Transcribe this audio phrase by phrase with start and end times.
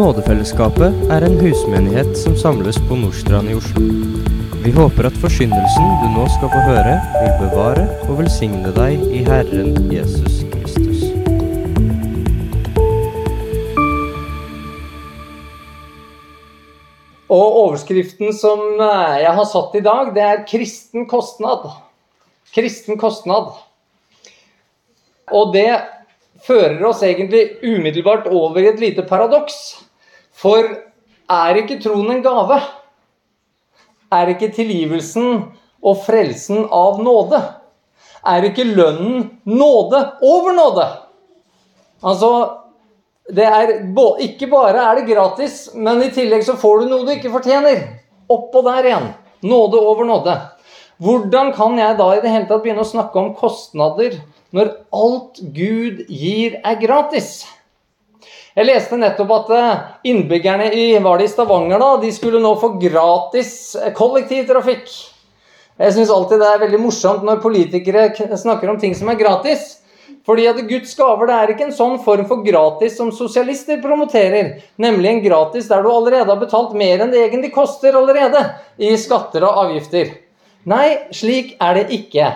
[0.00, 3.82] Nådefellesskapet er en husmenighet som samles på Nordstrand i Oslo.
[4.64, 9.20] Vi håper at forsyndelsen du nå skal få høre, vil bevare og velsigne deg i
[9.26, 11.02] Herren Jesus Kristus.
[17.28, 21.68] Og overskriften som eh, jeg har satt i dag, det er 'kristen kostnad'.
[22.56, 23.52] Kristen kostnad.
[25.28, 25.76] Og det
[26.48, 29.60] fører oss egentlig umiddelbart over i et lite paradoks.
[30.40, 30.64] For
[31.30, 32.56] er ikke troen en gave?
[34.10, 35.26] Er ikke tilgivelsen
[35.84, 37.40] og frelsen av nåde?
[38.26, 40.86] Er ikke lønnen nåde over nåde?
[42.00, 42.30] Altså,
[43.36, 43.74] er,
[44.24, 47.84] ikke bare er det gratis, men i tillegg så får du noe du ikke fortjener.
[48.30, 49.12] Oppå der igjen.
[49.44, 50.34] Nåde over nåde.
[51.00, 54.18] Hvordan kan jeg da i det hele tatt begynne å snakke om kostnader
[54.56, 57.44] når alt Gud gir, er gratis?
[58.58, 62.50] Jeg leste nettopp at eh, innbyggerne i var det i Stavanger da, de skulle nå
[62.58, 64.88] få gratis eh, kollektivtrafikk.
[65.80, 69.78] Jeg syns alltid det er veldig morsomt når politikere snakker om ting som er gratis.
[70.26, 74.58] Fordi at Guds gaver det er ikke en sånn form for gratis som sosialister promoterer.
[74.82, 78.42] Nemlig en gratis der du allerede har betalt mer enn det egentlig koster allerede
[78.76, 80.12] i skatter og avgifter.
[80.68, 82.34] Nei, slik er det ikke.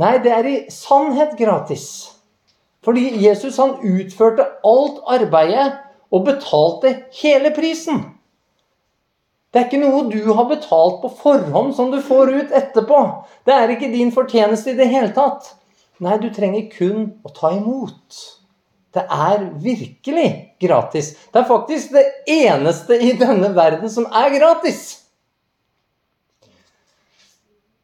[0.00, 2.09] Nei, det er i sannhet gratis.
[2.84, 5.68] Fordi Jesus han utførte alt arbeidet
[6.10, 8.02] og betalte hele prisen.
[9.50, 13.00] Det er ikke noe du har betalt på forhånd som du får ut etterpå.
[13.46, 15.56] Det er ikke din fortjeneste i det hele tatt.
[16.00, 18.20] Nei, du trenger kun å ta imot.
[18.94, 20.28] Det er virkelig
[20.62, 21.12] gratis.
[21.30, 25.09] Det er faktisk det eneste i denne verden som er gratis.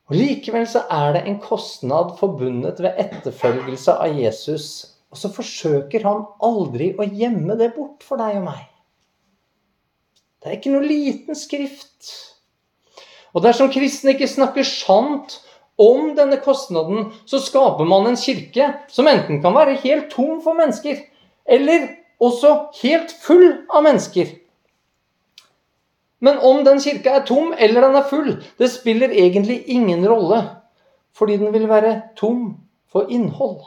[0.06, 4.68] Og Likevel så er det en kostnad forbundet ved etterfølgelse av Jesus.
[5.10, 8.62] Og så forsøker han aldri å gjemme det bort for deg og meg.
[10.38, 12.12] Det er ikke noe liten skrift.
[13.34, 15.40] Og dersom kristne ikke snakker sant
[15.76, 20.56] om denne kostnaden, så skaper man en kirke som enten kan være helt tom for
[20.56, 21.02] mennesker,
[21.44, 21.90] eller
[22.22, 24.30] også helt full av mennesker.
[26.20, 30.42] Men om den kirka er tom eller den er full, det spiller egentlig ingen rolle.
[31.16, 32.54] Fordi den vil være tom
[32.92, 33.60] for innhold.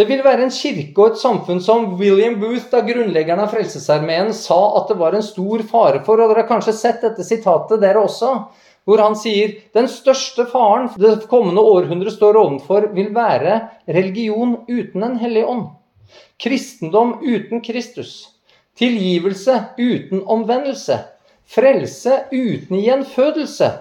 [0.00, 4.30] Det vil være en kirke og et samfunn som William Booth, da grunnleggeren av Frelsesarmeen,
[4.32, 6.16] sa at det var en stor fare for.
[6.16, 8.30] Og dere har kanskje sett dette sitatet, dere også.
[8.88, 13.58] Hvor han sier den største faren det kommende århundret står ovenfor, vil være
[13.92, 15.66] religion uten en hellig ånd.
[16.40, 18.39] Kristendom uten Kristus.
[18.80, 20.98] Tilgivelse uten omvendelse.
[21.44, 23.72] Frelse uten gjenfødelse.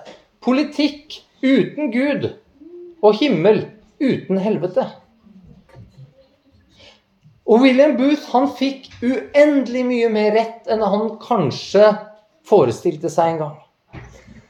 [0.43, 2.25] Politikk uten Gud.
[3.01, 3.61] Og himmel
[4.01, 4.83] uten helvete.
[7.47, 11.93] Og William Booth han fikk uendelig mye mer rett enn han kanskje
[12.45, 13.55] forestilte seg en gang.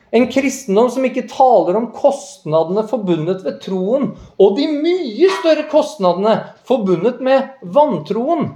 [0.09, 4.09] En kristendom som ikke taler om kostnadene forbundet ved troen,
[4.41, 6.33] og de mye større kostnadene
[6.65, 8.49] forbundet med vantroen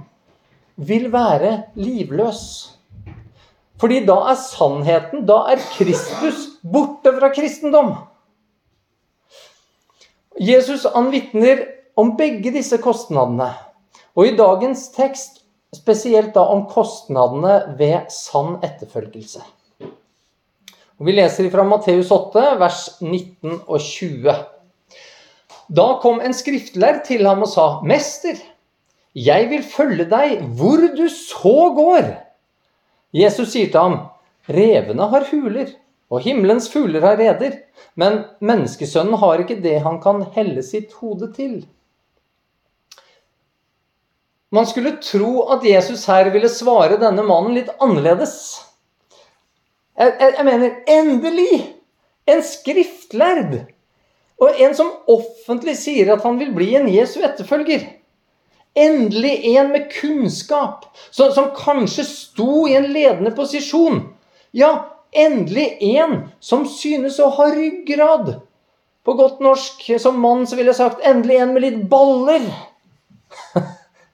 [0.76, 2.70] vil være livløs.
[3.80, 7.94] Fordi da er sannheten, da er Kristus borte fra kristendom.
[10.40, 13.52] Jesus han vitner om begge disse kostnadene.
[14.14, 15.42] Og i dagens tekst
[15.74, 19.42] spesielt da om kostnadene ved sann etterfølgelse.
[20.94, 24.34] Og vi leser fra Matteus 8, vers 19 og 20.
[25.74, 28.38] Da kom en skriftlærd til ham og sa, 'Mester',
[29.14, 32.10] jeg vil følge deg hvor du så går.
[33.14, 33.98] Jesus sier til ham,
[34.50, 35.70] Revene har huler,
[36.12, 37.60] og himmelens fugler har reder,
[37.96, 41.62] men menneskesønnen har ikke det han kan helle sitt hode til.
[44.54, 48.36] Man skulle tro at Jesus her ville svare denne mannen litt annerledes.
[49.98, 51.62] Jeg, jeg, jeg mener, endelig!
[52.30, 53.56] En skriftlærd!
[54.42, 57.86] Og en som offentlig sier at han vil bli en Jesu etterfølger.
[58.74, 64.00] Endelig en med kunnskap, som, som kanskje sto i en ledende posisjon.
[64.50, 64.72] Ja,
[65.14, 68.34] endelig en som synes å ha ryggrad.
[69.04, 72.48] På godt norsk, som mann, så ville jeg sagt endelig en med litt baller.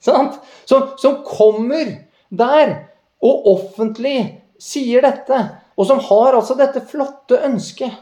[0.05, 0.33] som,
[0.67, 1.95] som kommer
[2.29, 2.77] der
[3.25, 4.19] og offentlig
[4.61, 5.41] sier dette,
[5.77, 7.93] og som har altså dette flotte ønsket.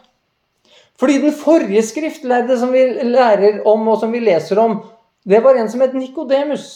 [0.98, 4.80] Fordi den forrige skriftlærde som vi lærer om, og som vi leser om,
[5.28, 6.68] det var en som het Nikodemus.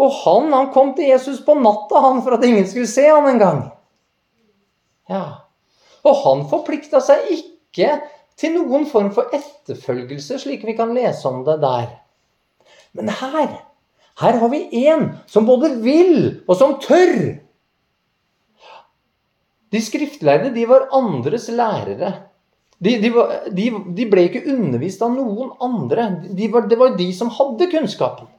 [0.00, 3.28] Og han, han kom til Jesus på natta han, for at ingen skulle se han
[3.30, 3.62] en gang.
[5.10, 5.24] Ja.
[6.06, 7.96] Og han forplikta seg ikke
[8.40, 11.90] til noen form for etterfølgelse, slik vi kan lese om det der.
[12.96, 13.58] Men her,
[14.20, 17.38] Her har vi en som både vil, og som tør.
[19.70, 22.12] De skriftlærde de var andres lærere.
[22.80, 23.10] De, de,
[23.52, 26.06] de, de ble ikke undervist av noen andre.
[26.32, 28.30] Var, det var de som hadde kunnskapen.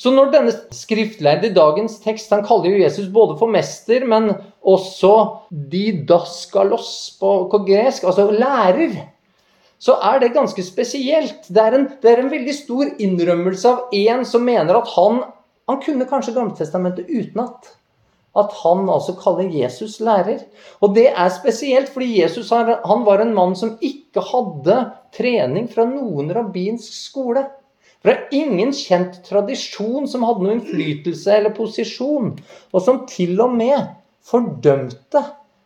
[0.00, 4.30] Så når denne skriftlærde i dagens tekst Han kaller jo Jesus både for mester, men
[4.64, 5.12] også
[5.50, 8.96] didaskalos på, på gresk, altså lærer.
[9.80, 11.48] Så er det ganske spesielt.
[11.48, 15.22] Det er en, det er en veldig stor innrømmelse av en som mener at han,
[15.68, 17.74] han kunne kanskje Gammeltestamentet utenat
[18.38, 20.44] at han altså kaller Jesus lærer.
[20.80, 24.76] Og det er spesielt, fordi Jesus han var en mann som ikke hadde
[25.16, 27.46] trening fra noen rabbinsk skole.
[28.00, 32.32] Fra ingen kjent tradisjon som hadde noen innflytelse eller posisjon,
[32.72, 33.90] og som til og med
[34.24, 35.24] fordømte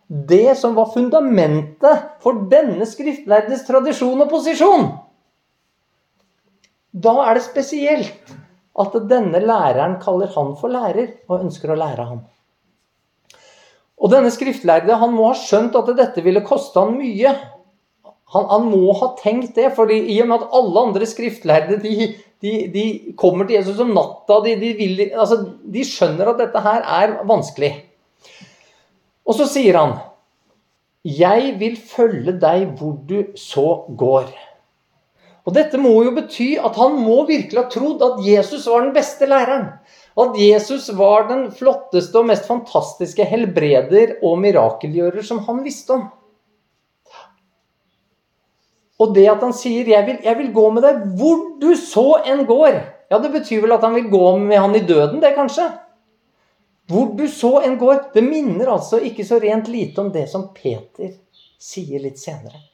[0.08, 4.90] det som var fundamentet for denne skriftlærdes tradisjon og posisjon.
[6.94, 8.34] Da er det spesielt
[8.78, 12.22] at denne læreren kaller han for lærer og ønsker å lære ham.
[14.00, 17.35] Og denne skriftlærde han må ha skjønt at dette ville koste han mye.
[18.35, 22.08] Han, han må ha tenkt det, for i og med at alle andre skriftlærde de,
[22.43, 22.87] de, de
[23.20, 25.44] kommer til Jesus om natta de, vil, altså,
[25.76, 27.70] de skjønner at dette her er vanskelig.
[29.25, 29.94] Og så sier han,
[31.05, 34.32] 'Jeg vil følge deg hvor du så går'.
[35.44, 38.94] Og Dette må jo bety at han må virkelig ha trodd at Jesus var den
[38.97, 39.67] beste læreren.
[40.14, 46.05] At Jesus var den flotteste og mest fantastiske helbreder og mirakelgjører som han visste om.
[49.02, 52.22] Og det at han sier jeg vil, 'Jeg vil gå med deg hvor du så
[52.25, 55.34] enn går', ja, det betyr vel at han vil gå med han i døden, det,
[55.34, 55.66] kanskje?
[56.87, 58.12] Hvor du så enn går.
[58.14, 61.11] Det minner altså ikke så rent lite om det som Peter
[61.58, 62.74] sier litt senere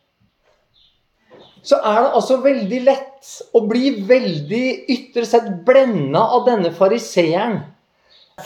[1.62, 7.60] så er det altså veldig lett å bli veldig ytre sett blenda av denne fariseeren.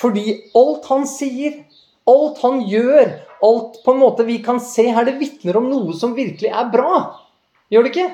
[0.00, 1.60] Fordi alt han sier,
[2.10, 3.12] alt han gjør,
[3.44, 6.72] alt på en måte vi kan se her, det vitner om noe som virkelig er
[6.72, 7.04] bra.
[7.70, 8.08] Gjør det ikke?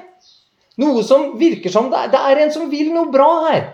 [0.80, 3.64] Noe som virker som det er, det er en som vil noe bra her.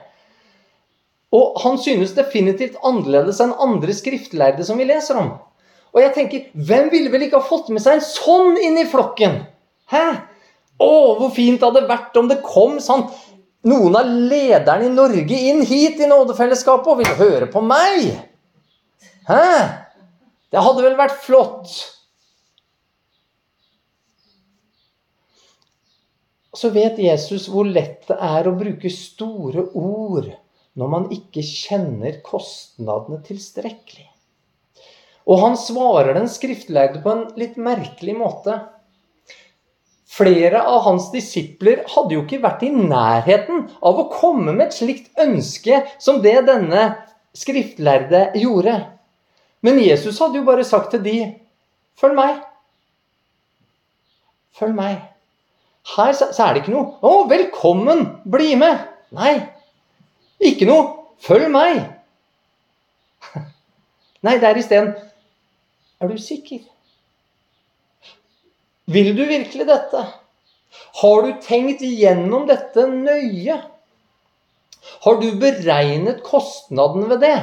[1.34, 5.34] Og han synes definitivt annerledes enn andre skriftlærde som vi leser om.
[5.96, 8.88] Og jeg tenker, hvem ville vel ikke ha fått med seg en sånn inn i
[8.88, 9.40] flokken?
[9.90, 10.06] Hæ?
[10.82, 13.06] Å, hvor fint det hadde vært om det kom sånn
[13.66, 18.12] noen av lederne i Norge inn hit i nådefellesskapet og ville høre på meg.
[19.26, 19.42] Hæ?
[20.52, 21.72] Det hadde vel vært flott.
[26.56, 30.30] Så vet Jesus hvor lett det er å bruke store ord
[30.76, 34.06] når man ikke kjenner kostnadene tilstrekkelig.
[35.26, 38.60] Og han svarer den skriftlærde på en litt merkelig måte.
[40.06, 44.76] Flere av hans disipler hadde jo ikke vært i nærheten av å komme med et
[44.76, 46.92] slikt ønske som det denne
[47.36, 48.76] skriftlærde gjorde.
[49.66, 51.16] Men Jesus hadde jo bare sagt til de,
[51.98, 52.38] 'Følg meg'.
[54.54, 55.02] Følg meg.
[55.96, 58.86] Her så er det ikke noe 'Å, velkommen, bli med'.
[59.10, 59.34] Nei.
[60.40, 60.86] Ikke noe
[61.18, 61.82] 'Følg meg'.
[64.22, 64.94] Nei, det er isteden
[66.00, 66.75] 'Er du sikker?'
[68.86, 70.02] Vil du virkelig dette?
[71.00, 73.58] Har du tenkt igjennom dette nøye?
[75.02, 77.38] Har du beregnet kostnaden ved det?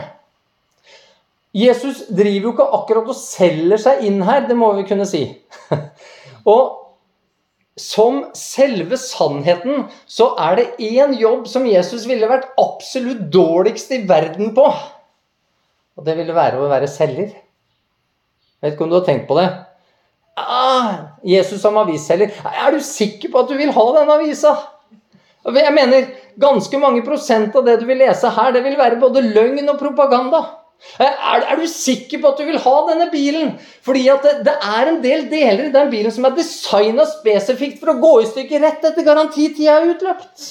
[1.54, 5.28] Jesus driver jo ikke akkurat og selger seg inn her, det må vi kunne si.
[6.50, 6.80] Og
[7.80, 14.02] som selve sannheten så er det én jobb som Jesus ville vært absolutt dårligst i
[14.10, 14.66] verden på.
[15.94, 17.34] Og det ville være å være selger.
[17.34, 19.48] Jeg vet ikke om du har tenkt på det.
[20.38, 22.32] Ah, Jesus som avisselger.
[22.46, 24.56] Er du sikker på at du vil ha denne avisa?
[25.44, 26.08] Jeg mener,
[26.40, 29.78] Ganske mange prosent av det du vil lese her, det vil være både løgn og
[29.78, 30.42] propaganda.
[31.02, 33.56] Er, er, du sikker på at du vil ha denne bilen?
[33.86, 37.82] Fordi at det, det er en del deler i den bilen som er designa spesifikt
[37.82, 40.48] for å gå i stykker rett etter garantitida er utløpt.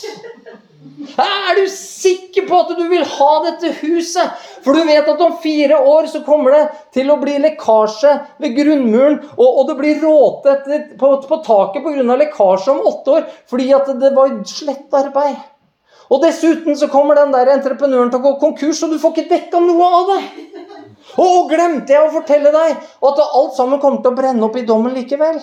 [1.22, 4.42] Er du sikker på at du vil ha dette huset?
[4.64, 6.62] For du vet at om fire år så kommer det
[6.94, 8.12] til å bli lekkasje
[8.42, 10.56] ved grunnmuren, og, og det blir råte
[10.98, 12.18] på, på taket pga.
[12.24, 15.38] lekkasje om åtte år fordi at det var slett arbeid.
[16.10, 19.30] Og dessuten så kommer den der entreprenøren til å gå konkurs, og du får ikke
[19.30, 20.20] dekka noe av det.
[21.22, 24.66] Og glemte jeg å fortelle deg at alt sammen kommer til å brenne opp i
[24.68, 25.40] dommen likevel?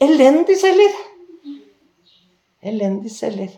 [0.00, 0.94] Elendig selger.
[2.62, 3.52] Elendig selger.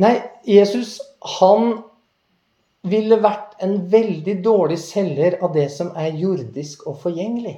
[0.00, 0.98] Nei, Jesus,
[1.40, 1.78] han
[2.86, 7.56] ville vært en veldig dårlig selger av det som er jordisk og forgjengelig.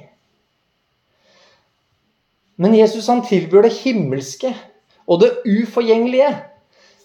[2.59, 4.51] Men Jesus han tilbyr det himmelske
[5.09, 6.33] og det uforgjengelige.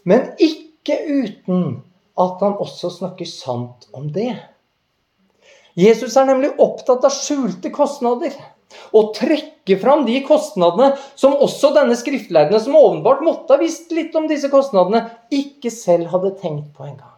[0.04, 1.62] Men ikke uten
[2.20, 4.34] at han også snakker sant om det.
[5.78, 8.34] Jesus er nemlig opptatt av skjulte kostnader.
[8.94, 14.14] Og trekke fram de kostnadene som også denne skriftlærde, som åpenbart måtte ha visst litt
[14.18, 17.13] om disse kostnadene, ikke selv hadde tenkt på engang.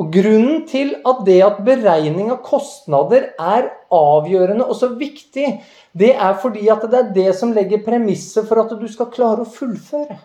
[0.00, 5.48] Og Grunnen til at det at beregning av kostnader er avgjørende og så viktig,
[5.92, 9.44] det er fordi at det er det som legger premisset for at du skal klare
[9.44, 10.16] å fullføre.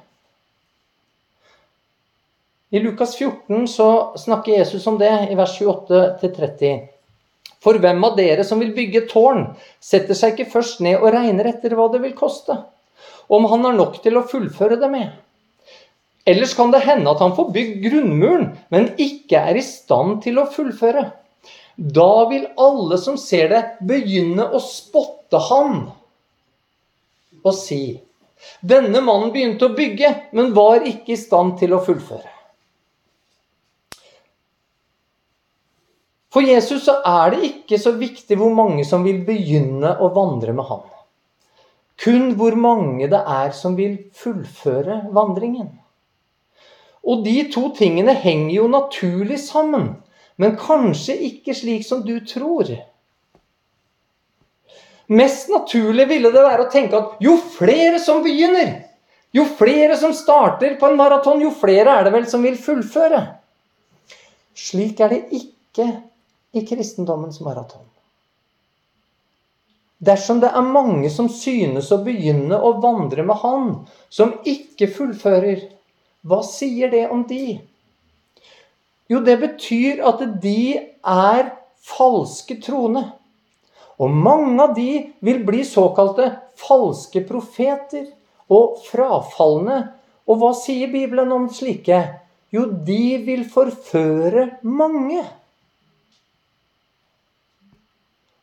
[2.71, 6.88] I Lukas 14 så snakker Jesus om det i vers 28-30.
[7.63, 9.50] For hvem av dere som vil bygge tårn,
[9.83, 12.55] setter seg ikke først ned og regner etter hva det vil koste,
[13.27, 15.15] om han har nok til å fullføre det med?
[16.27, 20.41] Ellers kan det hende at han får bygd grunnmuren, men ikke er i stand til
[20.41, 21.05] å fullføre.
[21.77, 25.77] Da vil alle som ser det, begynne å spotte ham
[27.48, 28.00] og si
[28.62, 32.29] Denne mannen begynte å bygge, men var ikke i stand til å fullføre.
[36.34, 40.53] For Jesus så er det ikke så viktig hvor mange som vil begynne å vandre
[40.53, 40.84] med ham.
[41.98, 45.72] Kun hvor mange det er som vil fullføre vandringen.
[47.07, 49.93] Og de to tingene henger jo naturlig sammen,
[50.35, 52.73] men kanskje ikke slik som du tror.
[55.07, 58.73] Mest naturlig ville det være å tenke at jo flere som begynner,
[59.31, 63.21] jo flere som starter på en maraton, jo flere er det vel som vil fullføre.
[64.57, 65.87] Slik er det ikke
[66.57, 67.85] i kristendommens maraton.
[69.97, 73.69] Dersom det er mange som synes å begynne å vandre med Han,
[74.13, 75.63] som ikke fullfører,
[76.27, 77.57] hva sier det om de?
[79.07, 80.75] Jo, det betyr at de
[81.07, 81.51] er
[81.88, 83.05] falske troende.
[83.98, 84.91] Og mange av de
[85.25, 86.29] vil bli såkalte
[86.60, 88.10] falske profeter
[88.53, 89.79] og frafalne.
[90.27, 92.01] Og hva sier Bibelen om slike?
[92.53, 95.24] Jo, de vil forføre mange.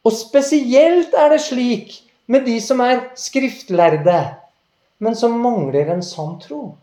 [0.05, 4.19] Og spesielt er det slik med de som er skriftlærde,
[5.01, 6.75] men som mangler en sann tro.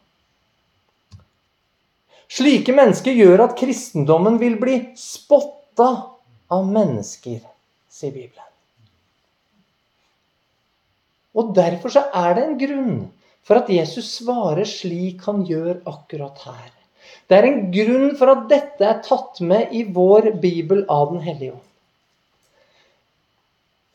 [2.32, 5.90] Slike mennesker gjør at kristendommen vil bli spotta
[6.52, 7.42] av mennesker,
[7.92, 8.48] sier Bibelen.
[11.36, 12.96] Og Derfor så er det en grunn
[13.48, 16.70] for at Jesus svarer slik han gjør akkurat her.
[17.28, 21.24] Det er en grunn for at dette er tatt med i vår bibel av Den
[21.26, 21.71] hellige ånd.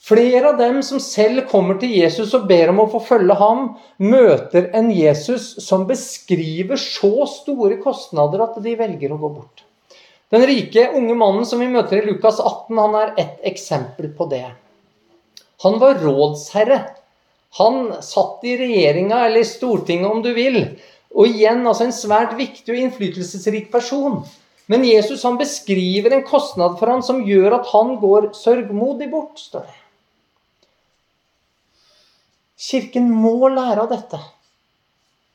[0.07, 3.63] Flere av dem som selv kommer til Jesus og ber om å få følge ham,
[3.99, 9.65] møter en Jesus som beskriver så store kostnader at de velger å gå bort.
[10.31, 14.29] Den rike unge mannen som vi møter i Lukas 18, han er ett eksempel på
[14.31, 14.45] det.
[15.65, 16.79] Han var rådsherre.
[17.59, 20.61] Han satt i regjeringa, eller i Stortinget om du vil.
[21.17, 24.21] Og igjen altså en svært viktig og innflytelsesrik person.
[24.71, 29.43] Men Jesus han beskriver en kostnad for han som gjør at han går sørgmodig bort.
[29.43, 29.77] står det.
[32.57, 34.21] Kirken må lære av dette.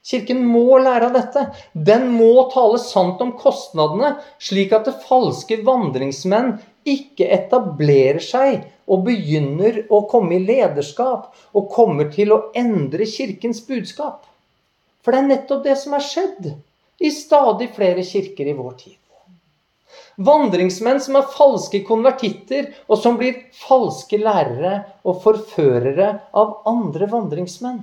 [0.02, 1.44] Kirken må lære av dette.
[1.74, 6.56] Den må tale sant om kostnadene, slik at det falske vandringsmenn
[6.90, 13.62] ikke etablerer seg og begynner å komme i lederskap og kommer til å endre Kirkens
[13.68, 14.26] budskap.
[15.02, 16.50] For det er nettopp det som er skjedd
[17.02, 18.98] i stadig flere kirker i vår tid.
[20.18, 27.82] Vandringsmenn som er falske konvertitter, og som blir falske lærere og forførere av andre vandringsmenn.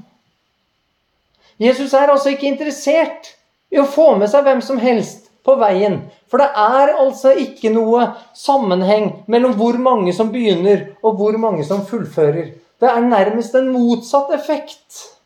[1.59, 3.33] Jesus er altså ikke interessert
[3.75, 6.03] i å få med seg hvem som helst på veien.
[6.31, 11.65] For det er altså ikke noe sammenheng mellom hvor mange som begynner, og hvor mange
[11.67, 12.53] som fullfører.
[12.79, 15.18] Det er nærmest en motsatt effekt.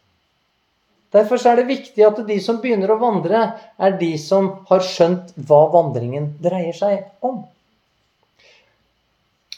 [1.12, 3.42] Derfor er det viktig at de som begynner å vandre,
[3.76, 7.42] er de som har skjønt hva vandringen dreier seg om.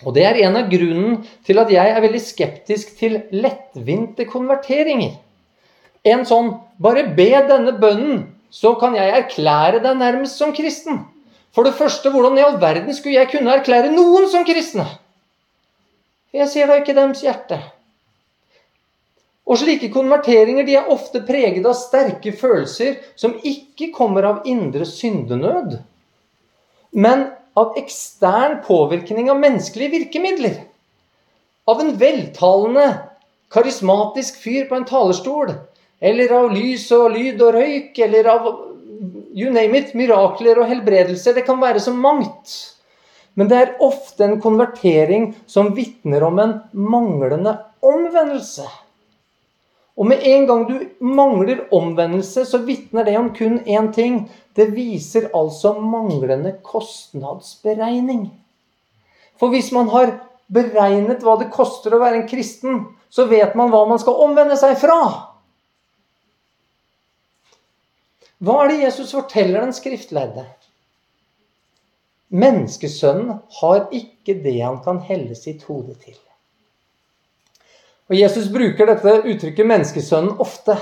[0.04, 5.14] Og Det er en av grunnen til at jeg er veldig skeptisk til lettvinte konverteringer.
[6.04, 11.06] En sånn 'bare be denne bønnen, så kan jeg erklære deg nærmest som kristen'.
[11.54, 14.87] For det første, hvordan i all verden skulle jeg kunne erklære noen som kristne?
[16.34, 17.61] Jeg ser da ikke deres hjerte.
[19.44, 24.86] Og slike konverteringer de er ofte preget av sterke følelser som ikke kommer av indre
[24.88, 25.76] syndenød,
[26.94, 27.26] men
[27.58, 30.56] av ekstern påvirkning av menneskelige virkemidler.
[31.70, 32.86] Av en veltalende,
[33.54, 35.54] karismatisk fyr på en talerstol.
[36.04, 37.98] Eller av lys og lyd og røyk.
[38.04, 38.48] Eller av
[39.34, 41.38] you name it, mirakler og helbredelser.
[41.38, 42.54] Det kan være så mangt.
[43.34, 48.66] Men det er ofte en konvertering som vitner om en manglende omvendelse.
[49.94, 54.24] Og med en gang du mangler omvendelse, så vitner det om kun én ting.
[54.54, 58.26] Det viser altså manglende kostnadsberegning.
[59.38, 60.16] For hvis man har
[60.50, 64.58] beregnet hva det koster å være en kristen, så vet man hva man skal omvende
[64.58, 64.98] seg fra.
[68.44, 70.44] Hva er det Jesus forteller den skriftlærde?
[72.34, 76.18] Menneskesønnen har ikke det han kan helle sitt hode til.
[78.11, 80.76] Og Jesus bruker dette uttrykket 'menneskesønnen' ofte.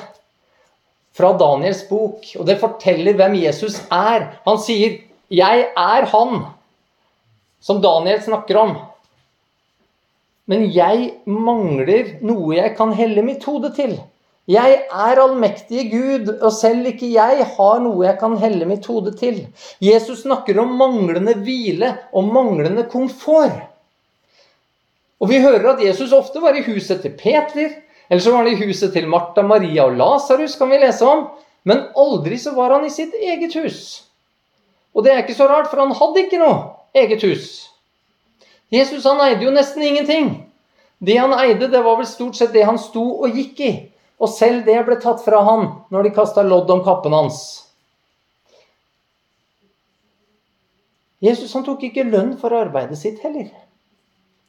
[1.13, 2.25] Fra Daniels bok.
[2.39, 4.41] Og det forteller hvem Jesus er.
[4.47, 4.99] Han sier
[5.31, 6.47] 'Jeg er han'
[7.61, 8.77] som Daniel snakker om.
[10.51, 13.95] Men jeg mangler noe jeg kan helle mitt hode til.
[14.51, 19.15] Jeg er allmektige Gud, og selv ikke jeg har noe jeg kan helle mitt hode
[19.15, 19.45] til.
[19.79, 23.72] Jesus snakker om manglende hvile og manglende komfort.
[25.23, 27.77] Og vi hører at Jesus ofte var i huset til Peter,
[28.11, 31.29] eller så var han i huset til Martha, Maria og Lasarus, kan vi lese om.
[31.65, 34.03] Men aldri så var han i sitt eget hus.
[34.93, 36.57] Og det er ikke så rart, for han hadde ikke noe
[36.99, 37.47] eget hus.
[38.73, 40.35] Jesus han eide jo nesten ingenting.
[40.99, 43.73] Det han eide, det var vel stort sett det han sto og gikk i.
[44.23, 47.41] Og selv det ble tatt fra han når de kasta lodd om kappen hans.
[51.23, 53.51] Jesus han tok ikke lønn for arbeidet sitt heller.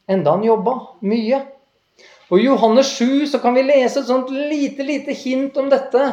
[0.09, 1.39] Enda han jobba mye.
[2.31, 6.03] Og I Johannes 7 så kan vi lese et sånt lite, lite hint om dette.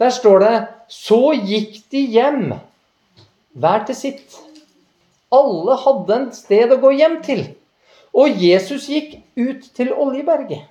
[0.00, 0.54] Der står det
[0.88, 2.54] Så gikk de hjem,
[3.52, 4.38] hver til sitt.
[5.30, 7.44] Alle hadde en sted å gå hjem til.
[8.14, 10.66] Og Jesus gikk ut til Oljeberget.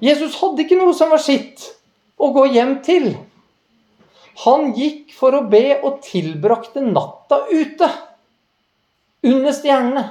[0.00, 1.64] Jesus hadde ikke noe som var sitt
[2.16, 3.10] å gå hjem til.
[4.44, 7.88] Han gikk for å be og tilbrakte natta ute.
[9.26, 10.04] Under stjernene.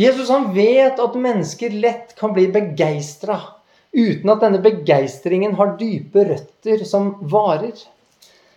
[0.00, 3.40] Jesus han vet at mennesker lett kan bli begeistra
[3.92, 7.74] uten at denne begeistringen har dype røtter som varer.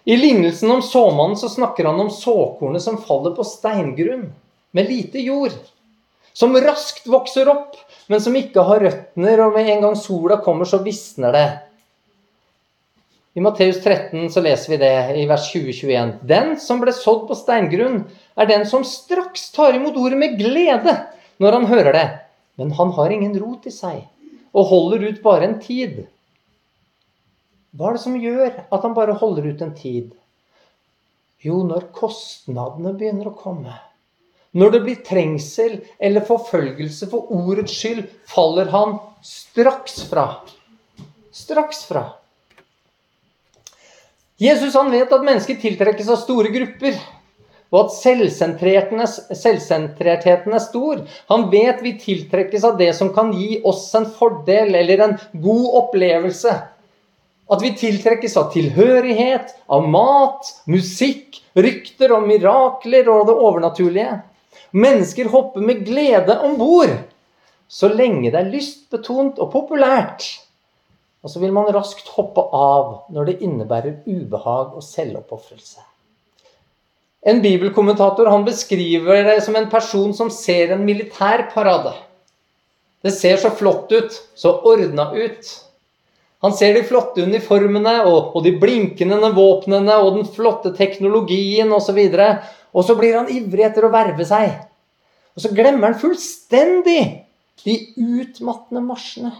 [0.08, 4.30] I lignelsen om såmannen så snakker han om såkornet som faller på steingrunn
[4.72, 5.56] med lite jord
[6.34, 7.76] som raskt vokser opp,
[8.08, 11.48] men som ikke har røttene, og med en gang sola kommer, så visner det.
[13.34, 16.16] I Matteus 13 så leser vi det i vers 20-21.
[16.30, 18.04] Den som ble sådd på steingrunn,
[18.38, 20.96] er den som straks tar imot ordet med glede
[21.42, 22.08] når han hører det.
[22.62, 24.04] Men han har ingen rot i seg
[24.54, 26.04] og holder ut bare en tid.
[27.74, 30.12] Hva er det som gjør at han bare holder ut en tid?
[31.44, 33.74] Jo, når kostnadene begynner å komme.
[34.54, 40.28] Når det blir trengsel eller forfølgelse for ordets skyld, faller han straks fra.
[41.34, 42.06] Straks fra.
[44.38, 46.96] Jesus han vet at mennesker tiltrekkes av store grupper,
[47.74, 51.02] og at selvsentrertheten er stor.
[51.32, 55.68] Han vet vi tiltrekkes av det som kan gi oss en fordel eller en god
[55.82, 56.54] opplevelse.
[57.50, 64.22] At vi tiltrekkes av tilhørighet, av mat, musikk, rykter om mirakler og det overnaturlige.
[64.74, 66.94] Mennesker hopper med glede om bord
[67.74, 70.28] så lenge det er lystbetont og populært.
[71.24, 75.93] Og så vil man raskt hoppe av når det innebærer ubehag og selvoppofrelse.
[77.24, 81.94] En bibelkommentator han beskriver det som en person som ser en militær parade.
[83.04, 85.52] Det ser så flott ut, så ordna ut.
[86.44, 92.00] Han ser de flotte uniformene og, og de blinkende våpnene og den flotte teknologien osv.
[92.00, 92.28] Og, så
[92.74, 94.52] og så blir han ivrig etter å verve seg.
[95.34, 97.00] Og så glemmer han fullstendig
[97.64, 99.32] de utmattende marsjene,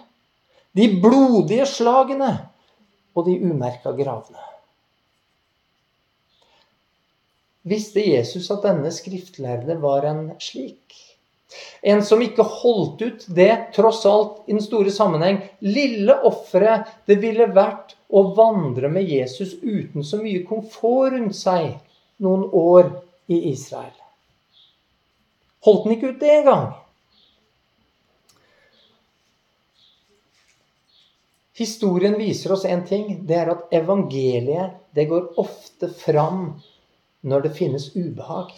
[0.72, 2.32] de blodige slagene
[3.14, 4.53] og de umerka gravene.
[7.64, 10.98] Visste Jesus at denne skriftlærde var en slik?
[11.86, 17.20] En som ikke holdt ut det, tross alt, i den store sammenheng, lille offeret det
[17.22, 21.76] ville vært å vandre med Jesus uten så mye komfort rundt seg
[22.24, 22.90] noen år
[23.32, 23.94] i Israel.
[25.64, 26.72] Holdt den ikke ut det engang?
[31.54, 33.20] Historien viser oss en ting.
[33.28, 36.48] Det er at evangeliet det går ofte fram
[37.24, 38.52] når det finnes ubehag.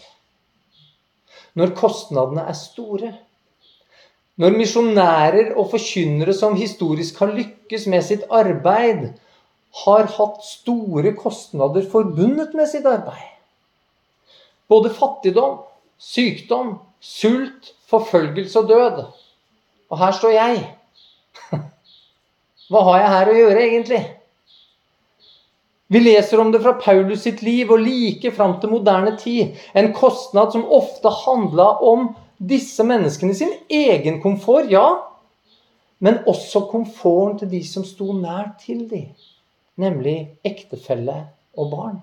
[1.56, 3.12] Når kostnadene er store.
[4.36, 9.14] Når misjonærer og forkynnere som historisk har lykkes med sitt arbeid,
[9.84, 13.32] har hatt store kostnader forbundet med sitt arbeid.
[14.68, 15.60] Både fattigdom,
[15.98, 19.02] sykdom, sult, forfølgelse og død.
[19.90, 20.62] Og her står jeg.
[22.70, 24.02] Hva har jeg her å gjøre, egentlig?
[25.86, 29.54] Vi leser om det fra Paulus sitt liv og like fram til moderne tid.
[29.74, 34.88] En kostnad som ofte handla om disse menneskene sin egen komfort, ja,
[35.98, 39.14] men også komforten til de som sto nær til dem,
[39.80, 41.22] nemlig ektefelle
[41.56, 41.96] og barn.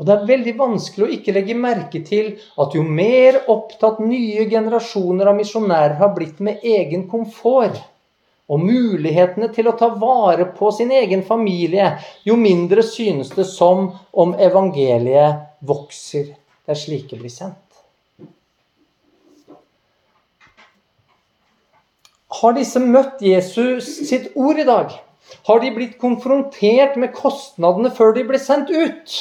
[0.00, 4.46] Og det er veldig vanskelig å ikke legge merke til at jo mer opptatt nye
[4.48, 7.76] generasjoner av misjonærer har blitt med egen komfort,
[8.50, 11.92] og mulighetene til å ta vare på sin egen familie,
[12.26, 16.32] jo mindre synes det som om evangeliet vokser
[16.66, 17.58] der slike blir sendt.
[22.40, 24.94] Har disse møtt Jesus sitt ord i dag?
[25.46, 29.18] Har de blitt konfrontert med kostnadene før de ble sendt ut?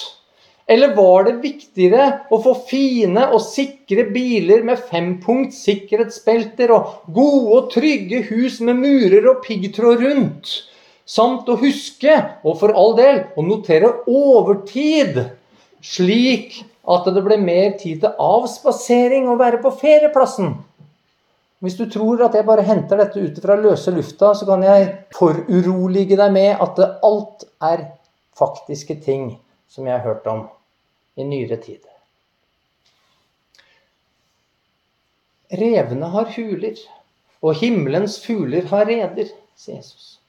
[0.70, 7.56] Eller var det viktigere å få fine og sikre biler med fempunkt sikkerhetsbelter og gode
[7.58, 10.52] og trygge hus med murer og piggtråd rundt,
[11.10, 12.14] samt å huske,
[12.46, 15.18] og for all del, å notere overtid,
[15.82, 20.54] slik at det ble mer tid til avspasering og være på ferieplassen?
[21.66, 24.86] Hvis du tror at jeg bare henter dette ut fra løse lufta, så kan jeg
[25.18, 27.88] forurolige deg med at alt er
[28.38, 29.32] faktiske ting
[29.66, 30.46] som jeg har hørt om
[31.20, 31.84] i nyere tid.
[35.60, 36.78] Revene har huler,
[37.42, 40.20] og himmelens fugler har reder, sier Jesus.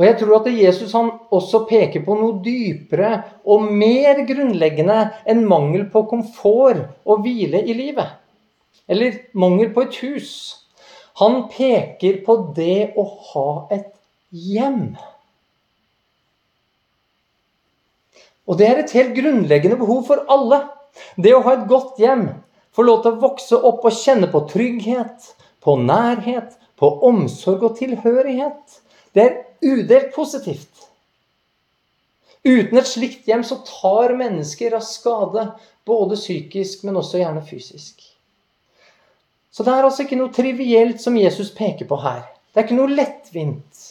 [0.00, 3.10] Og jeg tror at Jesus han også peker på noe dypere
[3.44, 8.16] og mer grunnleggende enn mangel på komfort og hvile i livet.
[8.88, 10.30] Eller mangel på et hus.
[11.20, 13.90] Han peker på det å ha et
[14.32, 14.94] hjem.
[18.48, 20.62] Og det er et helt grunnleggende behov for alle.
[21.16, 22.28] Det å ha et godt hjem,
[22.74, 27.76] få lov til å vokse opp og kjenne på trygghet, på nærhet, på omsorg og
[27.78, 28.80] tilhørighet.
[29.14, 30.86] Det er udelt positivt.
[32.44, 35.50] Uten et slikt hjem så tar mennesker av skade,
[35.84, 38.00] både psykisk, men også gjerne fysisk.
[39.50, 42.22] Så det er altså ikke noe trivielt som Jesus peker på her.
[42.50, 43.84] Det er ikke noe lettvint,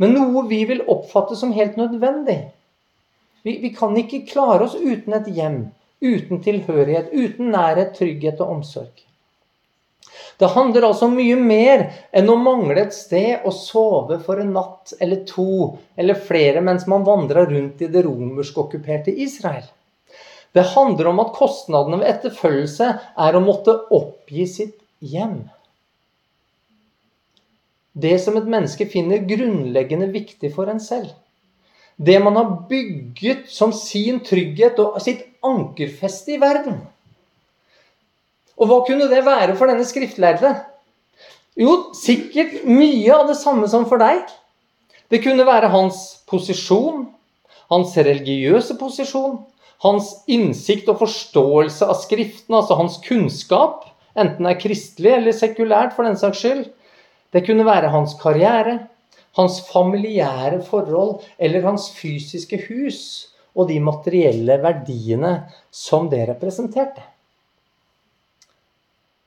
[0.00, 2.40] men noe vi vil oppfatte som helt nødvendig.
[3.44, 5.58] Vi, vi kan ikke klare oss uten et hjem,
[6.00, 9.04] uten tilhørighet, uten nærhet, trygghet og omsorg.
[10.38, 11.84] Det handler altså om mye mer
[12.16, 16.88] enn å mangle et sted å sove for en natt eller to eller flere mens
[16.90, 19.66] man vandrer rundt i det romersk-okkuperte Israel.
[20.54, 22.90] Det handler om at kostnadene ved etterfølgelse
[23.26, 25.42] er å måtte oppgi sitt hjem.
[27.94, 31.12] Det som et menneske finner grunnleggende viktig for en selv.
[31.96, 36.80] Det man har bygget som sin trygghet og sitt ankerfeste i verden.
[38.58, 40.54] Og hva kunne det være for denne skriftlærde?
[41.58, 44.24] Jo, sikkert mye av det samme som for deg.
[45.10, 47.04] Det kunne være hans posisjon,
[47.70, 49.38] hans religiøse posisjon,
[49.84, 53.84] hans innsikt og forståelse av Skriften, altså hans kunnskap,
[54.18, 56.64] enten det er kristelig eller sekulært for den saks skyld.
[57.34, 58.78] Det kunne være hans karriere,
[59.38, 63.00] hans familiære forhold eller hans fysiske hus
[63.54, 65.34] og de materielle verdiene
[65.70, 67.02] som det representerte.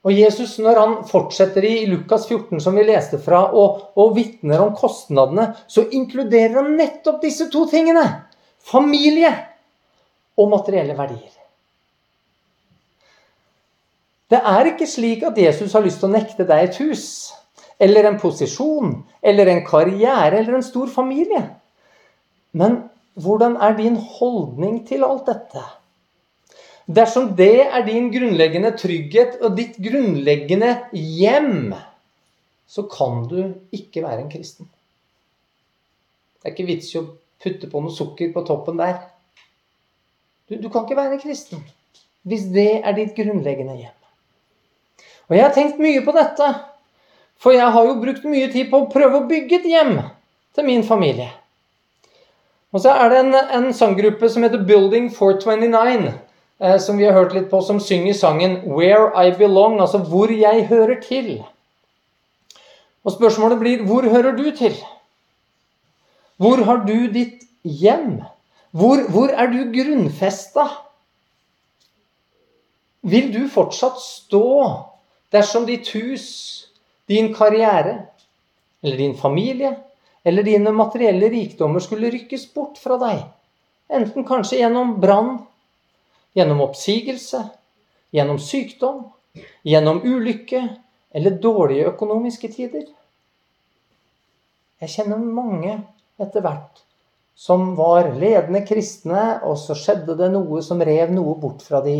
[0.07, 4.61] Og Jesus, når han fortsetter i Lukas 14, som vi leste fra, og, og vitner
[4.63, 8.05] om kostnadene, så inkluderer han nettopp disse to tingene.
[8.63, 9.33] Familie
[10.39, 11.33] og materielle verdier.
[14.31, 17.03] Det er ikke slik at Jesus har lyst til å nekte deg et hus
[17.79, 21.43] eller en posisjon, eller en karriere, eller en stor familie.
[22.57, 22.79] Men
[23.17, 25.63] hvordan er din holdning til alt dette?
[26.87, 31.75] Dersom det er din grunnleggende trygghet og ditt grunnleggende hjem,
[32.67, 33.39] så kan du
[33.75, 34.69] ikke være en kristen.
[36.37, 37.07] Det er ikke vits i å
[37.43, 39.01] putte på noe sukker på toppen der.
[40.47, 41.65] Du, du kan ikke være kristen
[42.27, 43.93] hvis det er ditt grunnleggende hjem.
[45.27, 46.47] Og jeg har tenkt mye på dette.
[47.39, 49.99] For jeg har jo brukt mye tid på å prøve å bygge et hjem
[50.57, 51.29] til min familie.
[52.73, 56.11] Og så er det en, en sanggruppe som heter Building 429,
[56.59, 60.33] eh, som vi har hørt litt på, som synger sangen 'Where I Belong', altså 'Hvor
[60.33, 61.45] jeg hører til'.
[63.05, 64.83] Og spørsmålet blir 'Hvor hører du til'?
[66.37, 68.21] Hvor har du ditt hjem?
[68.71, 70.67] Hvor, hvor er du grunnfesta?
[73.01, 74.71] Vil du fortsatt stå
[75.31, 76.66] dersom ditt hus
[77.07, 77.97] din karriere
[78.81, 79.75] eller din familie
[80.23, 83.21] eller dine materielle rikdommer skulle rykkes bort fra deg.
[83.87, 85.37] Enten kanskje gjennom brann,
[86.35, 87.45] gjennom oppsigelse,
[88.11, 89.05] gjennom sykdom,
[89.63, 90.65] gjennom ulykke
[91.15, 92.83] eller dårlige økonomiske tider.
[94.83, 95.79] Jeg kjenner mange
[96.19, 96.83] etter hvert
[97.37, 101.99] som var ledende kristne, og så skjedde det noe som rev noe bort fra de,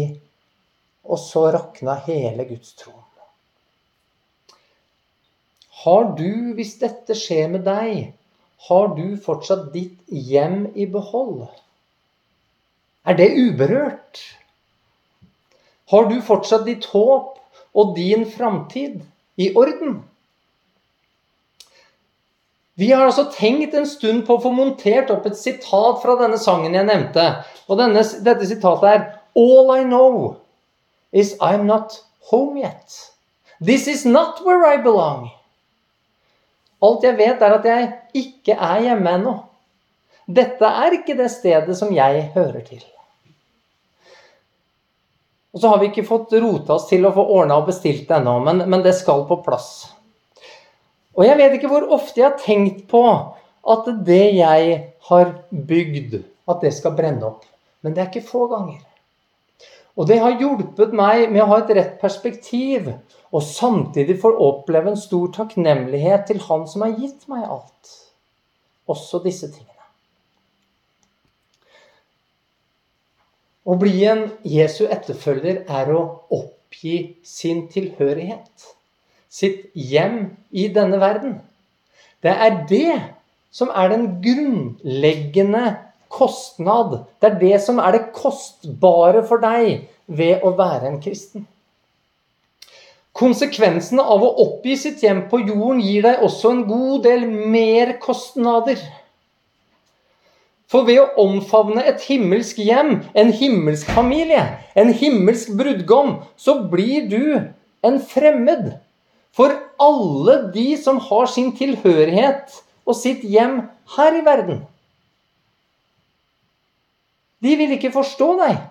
[1.06, 2.96] og så rakna hele Guds tro.
[5.88, 8.10] Har du, hvis dette skjer med deg,
[8.67, 11.45] har du fortsatt ditt hjem i behold?
[13.08, 14.19] Er det uberørt?
[15.88, 17.38] Har du fortsatt ditt håp
[17.71, 19.00] og din framtid
[19.39, 20.02] i orden?
[22.76, 26.41] Vi har altså tenkt en stund på å få montert opp et sitat fra denne
[26.41, 27.30] sangen jeg nevnte.
[27.71, 29.08] Og denne, dette sitatet er
[29.39, 30.36] All I know
[31.15, 33.00] is I'm not home yet.
[33.63, 35.30] This is not where I belong.
[36.84, 37.88] Alt jeg vet, er at jeg
[38.22, 39.34] ikke er hjemme ennå.
[40.28, 42.84] Dette er ikke det stedet som jeg hører til.
[45.56, 48.20] Og så har vi ikke fått rota oss til å få ordna og bestilt det
[48.20, 49.88] ennå, men, men det skal på plass.
[51.18, 53.02] Og jeg vet ikke hvor ofte jeg har tenkt på
[53.68, 54.76] at det jeg
[55.10, 57.48] har bygd, at det skal brenne opp.
[57.82, 58.84] Men det er ikke få ganger.
[59.97, 62.91] Og det har hjulpet meg med å ha et rett perspektiv,
[63.33, 67.95] og samtidig få oppleve en stor takknemlighet til Han som har gitt meg alt.
[68.88, 69.73] Også disse tingene.
[73.67, 78.69] Å bli en Jesu etterfølger er å oppgi sin tilhørighet
[79.38, 81.39] sitt hjem i denne verden.
[82.23, 82.95] Det er det
[83.53, 85.65] som er den grunnleggende
[86.17, 87.03] kostnad.
[87.21, 91.45] Det er det som er det kostbare for deg ved å være en kristen.
[93.17, 98.82] Konsekvensene av å oppgi sitt hjem på jorden gir deg også en god del merkostnader.
[100.67, 104.43] For ved å omfavne et himmelsk hjem, en himmelsk familie,
[104.75, 107.23] en himmelsk brudgom, så blir du
[107.88, 108.75] en fremmed
[109.38, 113.62] for alle de som har sin tilhørighet og sitt hjem
[113.95, 114.65] her i verden.
[117.43, 118.62] De vil ikke forstå deg,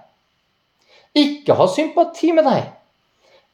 [1.16, 2.64] ikke ha sympati med deg,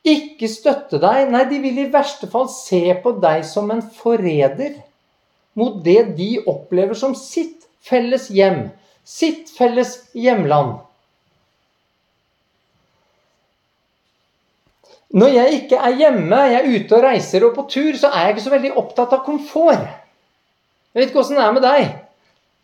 [0.08, 1.28] ikke støtte deg.
[1.30, 4.80] Nei, de vil i verste fall se på deg som en forræder
[5.58, 8.70] mot det de opplever som sitt felles hjem,
[9.04, 10.80] sitt felles hjemland.
[15.12, 18.30] Når jeg ikke er hjemme, jeg er ute og reiser og på tur, så er
[18.30, 19.84] jeg ikke så veldig opptatt av komfort.
[20.92, 21.90] Jeg vet ikke åssen det er med deg.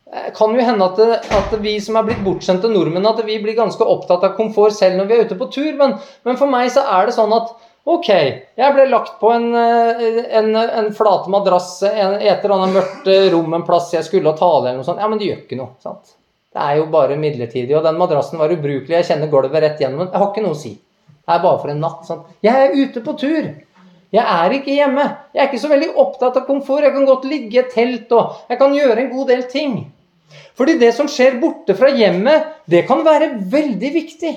[0.08, 3.36] Det kan jo hende at, det, at, vi som er blitt bortskjemte nordmenn, at vi
[3.42, 5.72] blir ganske opptatt av komfort selv når vi er ute på tur.
[5.76, 7.50] Men, men for meg så er det sånn at
[7.88, 8.08] ok,
[8.56, 13.58] jeg ble lagt på en, en, en flate madrass i et eller annet mørkt rom
[13.58, 15.00] en plass jeg skulle tale eller noe sånt.
[15.04, 15.76] Ja, men det gjør ikke noe.
[15.84, 16.16] sant?
[16.56, 17.76] Det er jo bare midlertidig.
[17.76, 18.96] Og den madrassen var ubrukelig.
[18.96, 20.12] Jeg kjenner gulvet rett gjennom den.
[20.12, 22.00] Jeg har ikke noe å si Det er bare for en natt.
[22.08, 22.32] sant?
[22.44, 23.52] Jeg er ute på tur.
[24.16, 25.04] Jeg er ikke hjemme.
[25.34, 26.86] Jeg er ikke så veldig opptatt av komfort.
[26.86, 29.78] Jeg kan godt ligge i et telt og jeg kan gjøre en god del ting.
[30.58, 34.32] Fordi det som skjer borte fra hjemmet, det kan være veldig viktig.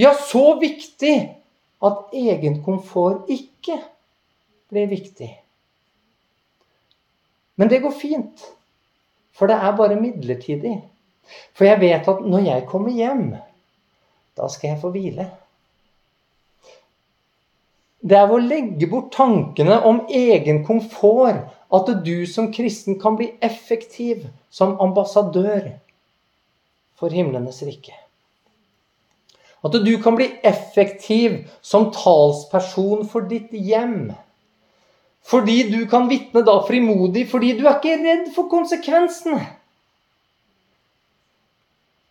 [0.00, 1.16] Ja, så viktig
[1.84, 3.76] at egen komfort ikke
[4.72, 5.28] blir viktig.
[7.60, 8.46] Men det går fint.
[9.36, 10.78] For det er bare midlertidig.
[11.52, 13.26] For jeg vet at når jeg kommer hjem,
[14.36, 15.28] da skal jeg få hvile.
[18.00, 23.34] Det er å legge bort tankene om egen komfort at du som kristen kan bli
[23.44, 25.70] effektiv som ambassadør
[26.98, 27.94] for himlenes rike.
[29.64, 34.12] At du kan bli effektiv som talsperson for ditt hjem.
[35.26, 39.42] Fordi du kan vitne da frimodig, fordi du er ikke redd for konsekvensene.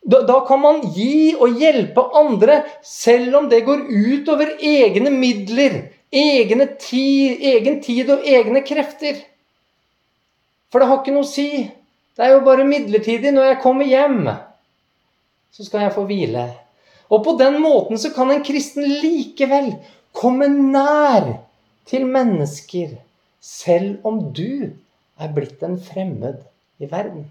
[0.10, 5.12] Da, da, kan man gi og hjelpe andre selv om det går ut over egne
[5.14, 5.76] midler,
[6.10, 9.20] egne tid, egen tid og egne krefter.
[10.70, 11.50] For det har ikke noe å si.
[12.20, 13.32] Det er jo bare midlertidig.
[13.32, 14.28] Når jeg kommer hjem,
[15.56, 16.50] så skal jeg få hvile.
[17.08, 19.72] Og på den måten så kan en kristen likevel
[20.12, 21.32] komme nær
[21.88, 22.98] til mennesker,
[23.40, 24.76] selv om du
[25.16, 26.44] er blitt en fremmed
[26.84, 27.24] i verden.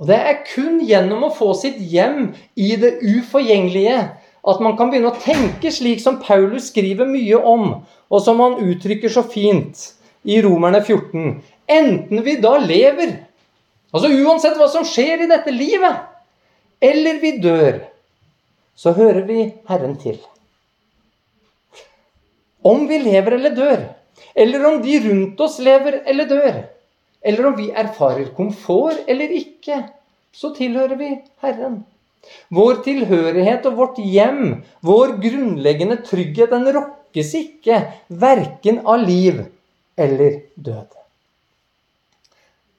[0.00, 3.98] Og det er kun gjennom å få sitt hjem i det uforgjengelige
[4.42, 8.56] at man kan begynne å tenke slik som Paulus skriver mye om, og som han
[8.64, 9.92] uttrykker så fint
[10.24, 11.36] i Romerne 14.
[11.72, 13.14] Enten vi da lever,
[13.92, 16.02] altså uansett hva som skjer i dette livet,
[16.82, 17.80] eller vi dør,
[18.76, 20.18] så hører vi Herren til.
[22.66, 23.80] Om vi lever eller dør,
[24.34, 26.60] eller om de rundt oss lever eller dør,
[27.22, 29.82] eller om vi erfarer komfort eller ikke,
[30.34, 31.10] så tilhører vi
[31.44, 31.82] Herren.
[32.54, 39.42] Vår tilhørighet og vårt hjem, vår grunnleggende trygghet, den rokkes ikke verken av liv
[39.98, 41.01] eller død.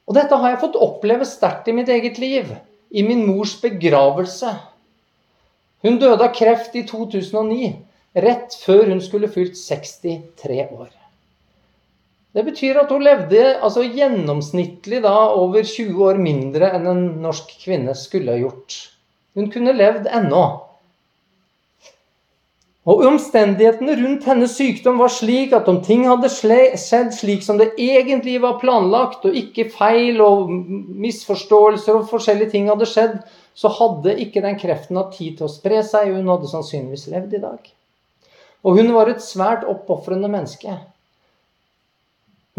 [0.07, 2.49] Og dette har jeg fått oppleve sterkt i mitt eget liv.
[2.93, 4.51] I min mors begravelse.
[5.83, 7.71] Hun døde av kreft i 2009,
[8.23, 10.91] rett før hun skulle fylt 63 år.
[12.33, 17.51] Det betyr at hun levde altså gjennomsnittlig da over 20 år mindre enn en norsk
[17.61, 18.77] kvinne skulle ha gjort.
[19.37, 20.43] Hun kunne levd ennå.
[22.83, 27.69] Og omstendighetene rundt hennes sykdom var slik at om ting hadde skjedd slik som det
[27.79, 33.21] egentlig var planlagt, og ikke feil og misforståelser og forskjellige ting hadde skjedd,
[33.55, 37.37] så hadde ikke den kreften hatt tid til å spre seg, hun hadde sannsynligvis levd
[37.37, 37.71] i dag.
[38.67, 40.75] Og hun var et svært oppofrende menneske.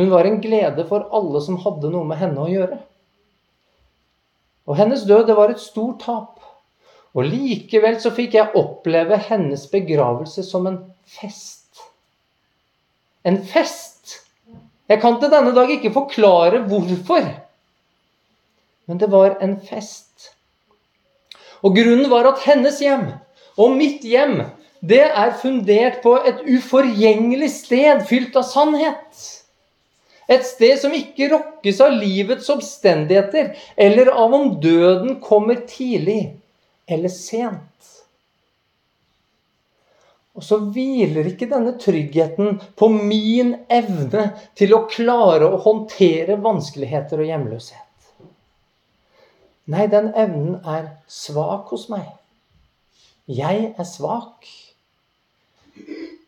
[0.00, 2.80] Hun var en glede for alle som hadde noe med henne å gjøre.
[4.64, 6.33] Og hennes død, det var et stort tap.
[7.14, 11.85] Og likevel så fikk jeg oppleve hennes begravelse som en fest.
[13.24, 14.20] En fest!
[14.90, 17.29] Jeg kan til denne dag ikke forklare hvorfor.
[18.85, 20.35] Men det var en fest.
[21.64, 23.07] Og grunnen var at hennes hjem
[23.57, 24.42] og mitt hjem,
[24.85, 29.22] det er fundert på et uforgjengelig sted fylt av sannhet.
[30.29, 36.35] Et sted som ikke rokkes av livets omstendigheter, eller av om døden kommer tidlig
[36.86, 37.90] eller sent.
[40.34, 47.22] Og så hviler ikke denne tryggheten på min evne til å klare å håndtere vanskeligheter
[47.22, 47.80] og hjemløshet.
[49.70, 52.10] Nei, den evnen er svak hos meg.
[53.30, 54.44] Jeg er svak.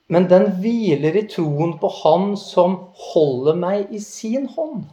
[0.09, 2.79] Men den hviler i troen på Han som
[3.11, 4.87] holder meg i sin hånd.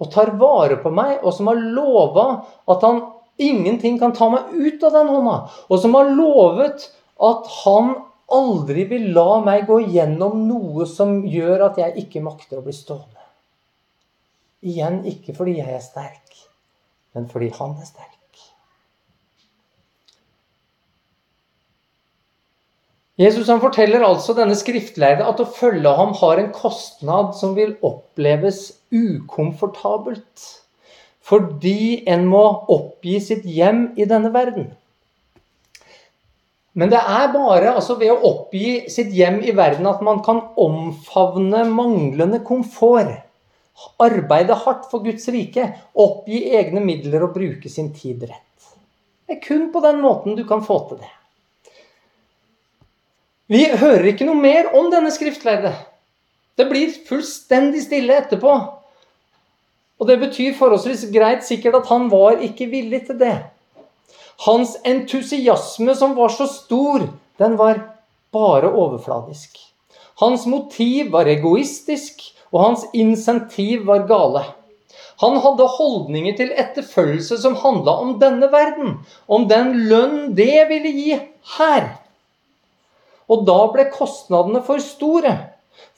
[0.00, 2.26] Og tar vare på meg, og som har lova
[2.72, 3.02] at han
[3.40, 5.36] Ingenting kan ta meg ut av den hånda.
[5.70, 6.86] Og som har lovet
[7.20, 7.94] at han
[8.30, 12.76] aldri vil la meg gå gjennom noe som gjør at jeg ikke makter å bli
[12.76, 13.26] stående.
[14.60, 16.40] Igjen ikke fordi jeg er sterk,
[17.16, 18.16] men fordi han er sterk.
[23.20, 27.74] Jesus han forteller altså denne skriftlærde at å følge ham har en kostnad som vil
[27.84, 28.62] oppleves
[28.96, 30.46] ukomfortabelt
[31.30, 32.42] fordi en må
[32.74, 34.72] oppgi sitt hjem i denne verden.
[36.74, 40.42] Men det er bare altså, ved å oppgi sitt hjem i verden at man kan
[40.58, 43.20] omfavne manglende komfort.
[44.02, 48.74] Arbeide hardt for Guds rike, oppgi egne midler og bruke sin tid rett.
[49.26, 51.12] Det er kun på den måten du kan få til det.
[53.50, 55.72] Vi hører ikke noe mer om denne skriftlærde.
[56.58, 58.52] Det blir fullstendig stille etterpå.
[60.00, 63.36] Og det betyr forholdsvis greit sikkert at han var ikke villig til det.
[64.46, 67.04] Hans entusiasme som var så stor,
[67.38, 67.82] den var
[68.32, 69.58] bare overfladisk.
[70.20, 74.42] Hans motiv var egoistisk, og hans insentiv var gale.
[75.20, 80.92] Han hadde holdninger til etterfølgelse som handla om denne verden, om den lønn det ville
[80.96, 81.18] gi
[81.58, 81.90] her.
[83.30, 85.34] Og da ble kostnadene for store.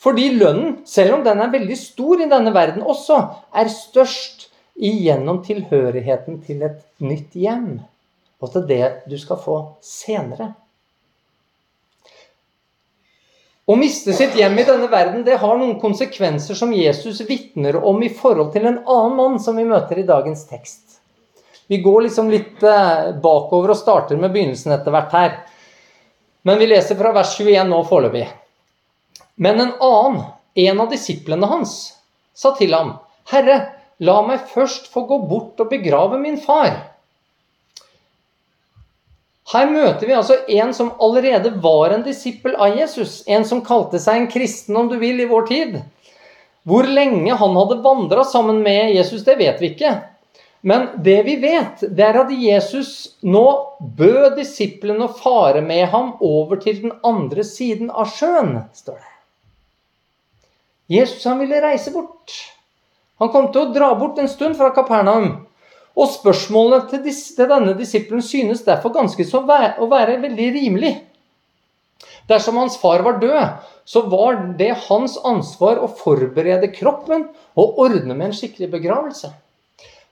[0.03, 3.21] Fordi lønnen, selv om den er veldig stor i denne verden også,
[3.55, 7.77] er størst igjennom tilhørigheten til et nytt hjem.
[8.43, 10.51] Og til det du skal få senere.
[13.63, 18.03] Å miste sitt hjem i denne verden det har noen konsekvenser som Jesus vitner om
[18.03, 20.99] i forhold til en annen mann som vi møter i dagens tekst.
[21.71, 25.37] Vi går liksom litt eh, bakover og starter med begynnelsen etter hvert her.
[26.43, 28.27] Men vi leser fra vers 21 nå foreløpig.
[29.43, 30.23] Men en annen,
[30.55, 31.75] en av disiplene hans,
[32.35, 32.95] sa til ham,
[33.27, 33.59] 'Herre,
[33.99, 36.93] la meg først få gå bort og begrave min far.'
[39.53, 43.23] Her møter vi altså en som allerede var en disippel av Jesus.
[43.27, 45.77] En som kalte seg en kristen, om du vil, i vår tid.
[46.63, 49.97] Hvor lenge han hadde vandra sammen med Jesus, det vet vi ikke.
[50.63, 53.47] Men det vi vet, det er at Jesus nå
[53.99, 59.12] bød disiplene å fare med ham over til den andre siden av sjøen, står det.
[60.91, 62.35] Jesus han ville reise bort.
[63.23, 65.45] Han kom til å dra bort en stund fra Kapernaum.
[65.93, 70.95] Og spørsmålene til, til denne disippelen synes derfor ganske så vær, å være veldig rimelig.
[72.31, 77.29] Dersom hans far var død, så var det hans ansvar å forberede kroppen
[77.59, 79.33] og ordne med en skikkelig begravelse.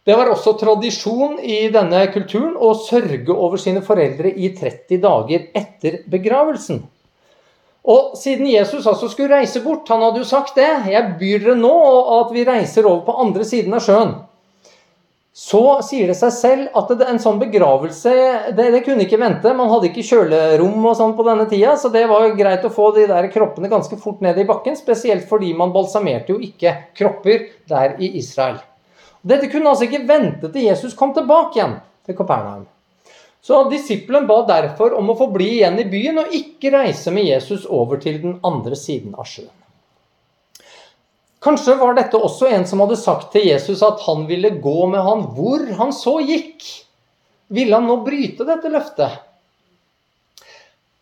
[0.05, 5.51] Det var også tradisjon i denne kulturen å sørge over sine foreldre i 30 dager
[5.57, 6.81] etter begravelsen.
[7.89, 11.57] Og siden Jesus altså skulle reise bort, han hadde jo sagt det, jeg byr dere
[11.57, 11.77] nå
[12.21, 14.19] at vi reiser over på andre siden av sjøen.
[15.41, 18.13] Så sier det seg selv at det, en sånn begravelse
[18.57, 19.53] det, det, kunne ikke vente.
[19.57, 22.91] Man hadde ikke kjølerom og sånn på denne tida, så det var greit å få
[22.97, 24.77] de der kroppene ganske fort ned i bakken.
[24.77, 28.59] Spesielt fordi man balsamerte jo ikke kropper der i Israel.
[29.23, 31.79] Dette kunne altså ikke vente til Jesus kom tilbake igjen
[32.09, 32.67] til Kapernaum.
[33.43, 37.25] Så disippelen ba derfor om å få bli igjen i byen og ikke reise med
[37.25, 39.55] Jesus over til den andre siden av sjøen.
[41.41, 45.01] Kanskje var dette også en som hadde sagt til Jesus at han ville gå med
[45.01, 46.67] han hvor han så gikk.
[47.49, 49.17] Ville han nå bryte dette løftet?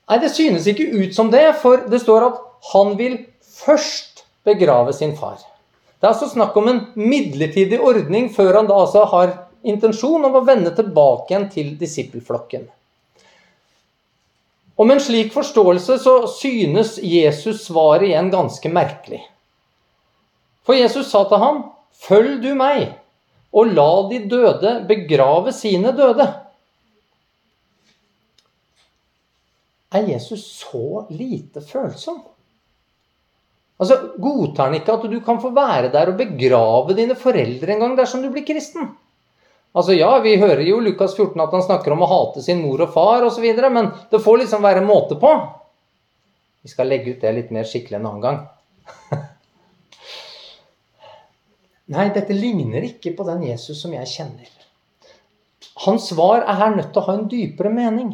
[0.08, 2.38] Nei, det synes ikke ut som det, for det står at
[2.70, 5.42] han vil først begrave sin far.
[5.98, 10.36] Det er altså snakk om en midlertidig ordning før han da altså har intensjon om
[10.38, 12.66] å vende tilbake igjen til disippelflokken.
[14.78, 19.24] Og med en slik forståelse så synes Jesus svaret igjen ganske merkelig.
[20.62, 21.64] For Jesus sa til ham,
[21.98, 22.92] 'Følg du meg,
[23.52, 26.28] og la de døde begrave sine døde'.
[29.90, 32.20] Er Jesus så lite følsom?
[33.80, 37.80] Altså, Godtar han ikke at du kan få være der og begrave dine foreldre en
[37.80, 38.90] gang dersom du blir kristen?
[39.76, 42.80] Altså, Ja, vi hører jo Lukas 14 at han snakker om å hate sin mor
[42.82, 45.32] og far osv., men det får liksom være måte på.
[46.62, 48.38] Vi skal legge ut det litt mer skikkelig en annen gang.
[51.94, 54.48] Nei, dette ligner ikke på den Jesus som jeg kjenner.
[55.84, 58.10] Hans svar er her nødt til å ha en dypere mening.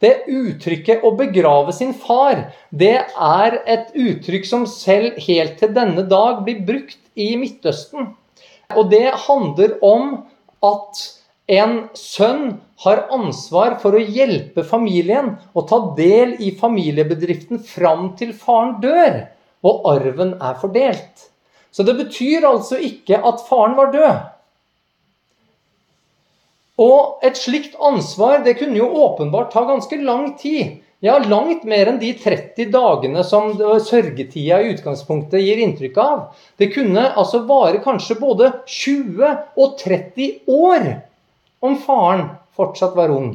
[0.00, 6.06] Det uttrykket 'å begrave sin far' det er et uttrykk som selv helt til denne
[6.08, 8.16] dag blir brukt i Midtøsten.
[8.76, 10.12] Og det handler om
[10.66, 11.00] at
[11.50, 18.32] en sønn har ansvar for å hjelpe familien og ta del i familiebedriften fram til
[18.36, 19.24] faren dør
[19.66, 21.26] og arven er fordelt.
[21.70, 24.20] Så det betyr altså ikke at faren var død.
[26.80, 30.80] Og et slikt ansvar det kunne jo åpenbart ta ganske lang tid.
[31.00, 36.18] Ja, langt mer enn de 30 dagene som sørgetida i utgangspunktet gir inntrykk av.
[36.60, 40.90] Det kunne altså vare kanskje både 20 og 30 år
[41.64, 42.26] om faren
[42.56, 43.32] fortsatt var ung.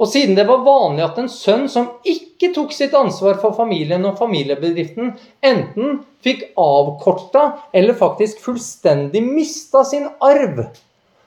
[0.00, 4.06] Og siden det var vanlig at en sønn som ikke tok sitt ansvar for familien
[4.08, 5.12] og familiebedriften,
[5.44, 10.70] enten fikk avkorta eller faktisk fullstendig mista sin arv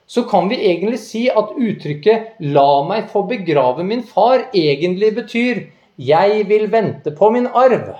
[0.08, 5.70] så kan vi egentlig si at uttrykket 'la meg få begrave min far' egentlig betyr
[5.98, 7.96] 'jeg vil vente på min arv'.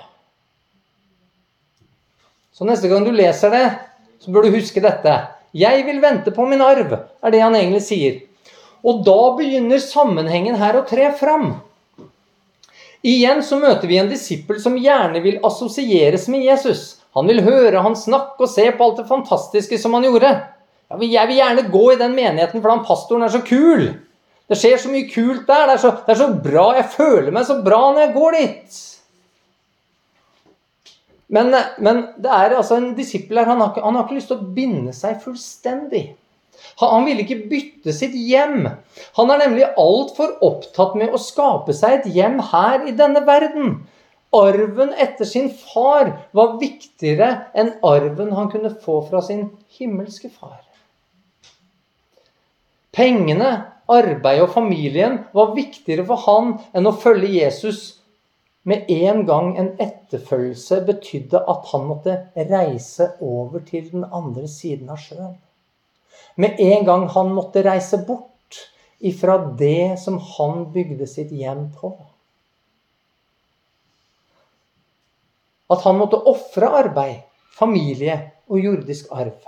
[2.54, 3.72] Så neste gang du leser det,
[4.20, 5.28] så bør du huske dette.
[5.54, 8.22] 'Jeg vil vente på min arv', er det han egentlig sier.
[8.84, 11.62] Og da begynner sammenhengen her å tre fram.
[13.04, 17.02] Igjen så møter vi en disippel som gjerne vil assosieres med Jesus.
[17.14, 20.32] Han vil høre han snakke og se på alt det fantastiske som han gjorde.
[20.92, 23.88] Jeg vil gjerne gå i den menigheten, for han pastoren er så kul.
[24.50, 25.70] Det skjer så mye kult der.
[25.70, 26.66] Det er så, det er så bra.
[26.78, 28.82] Jeg føler meg så bra når jeg går dit.
[31.34, 33.50] Men, men det er altså en disippel her.
[33.50, 36.04] Han har, han har ikke lyst til å binde seg fullstendig.
[36.82, 38.68] Han, han vil ikke bytte sitt hjem.
[39.18, 43.80] Han er nemlig altfor opptatt med å skape seg et hjem her i denne verden.
[44.34, 50.62] Arven etter sin far var viktigere enn arven han kunne få fra sin himmelske far.
[52.94, 53.52] Pengene,
[53.90, 57.82] arbeidet og familien var viktigere for han enn å følge Jesus.
[58.70, 64.94] Med en gang en etterfølgelse betydde at han måtte reise over til den andre siden
[64.94, 65.34] av sjøen.
[66.40, 68.62] Med en gang han måtte reise bort
[69.04, 71.92] ifra det som han bygde sitt hjem på.
[75.74, 77.20] At han måtte ofre arbeid,
[77.58, 78.16] familie
[78.48, 79.42] og jordisk arv.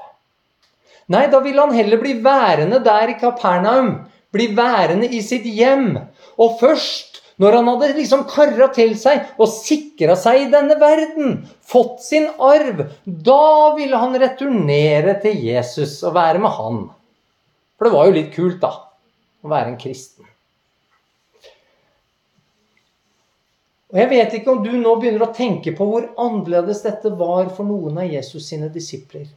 [1.12, 3.92] Nei, da ville han heller bli værende der i Kapernaum.
[4.34, 5.94] Bli værende i sitt hjem.
[6.42, 11.42] Og først når han hadde liksom kara til seg og sikra seg i denne verden,
[11.68, 16.86] fått sin arv, da ville han returnere til Jesus og være med han.
[17.76, 18.72] For det var jo litt kult, da,
[19.44, 20.30] å være en kristen.
[23.92, 27.52] Og Jeg vet ikke om du nå begynner å tenke på hvor annerledes dette var
[27.56, 29.28] for noen av Jesus sine disipler.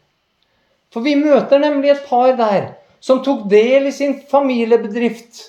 [0.93, 5.43] For vi møter nemlig et par der som tok del i sin familiebedrift.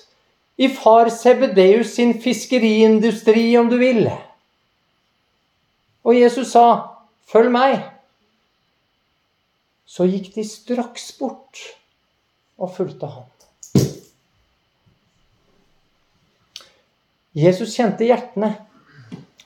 [0.60, 4.10] I far Sebedeus sin fiskeriindustri, om du vil.
[6.04, 7.90] Og Jesus sa, 'Følg meg.'
[9.86, 11.58] Så gikk de straks bort
[12.58, 13.26] og fulgte han.
[17.34, 18.56] Jesus kjente hjertene.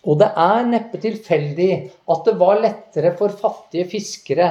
[0.04, 1.70] Og det er neppe tilfeldig
[2.12, 4.50] at det var lettere for fattige fiskere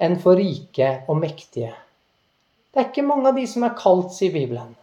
[0.00, 1.72] enn for rike og mektige.
[2.72, 4.74] Det er ikke mange av de som er kalt, sier Bibelen.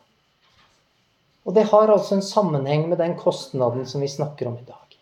[1.45, 4.97] Og det har altså en sammenheng med den kostnaden som vi snakker om i dag.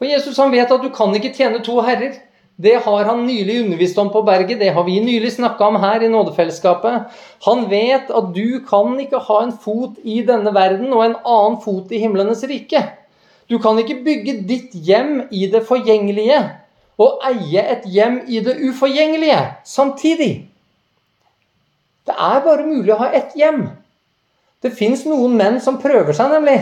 [0.00, 2.16] For Jesus han vet at du kan ikke tjene to herrer.
[2.62, 6.02] Det har han nylig undervist om på berget, det har vi nylig snakka om her
[6.04, 7.06] i Nådefellesskapet.
[7.46, 11.60] Han vet at du kan ikke ha en fot i denne verden og en annen
[11.64, 12.82] fot i himlenes rike.
[13.48, 16.42] Du kan ikke bygge ditt hjem i det forgjengelige
[17.00, 20.32] og eie et hjem i det uforgjengelige samtidig.
[22.06, 23.64] Det er bare mulig å ha ett hjem.
[24.62, 26.58] Det fins noen menn som prøver seg, nemlig.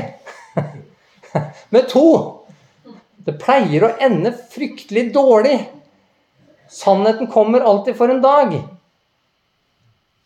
[1.75, 2.07] Med to.
[3.27, 5.59] Det pleier å ende fryktelig dårlig.
[6.71, 8.55] Sannheten kommer alltid for en dag.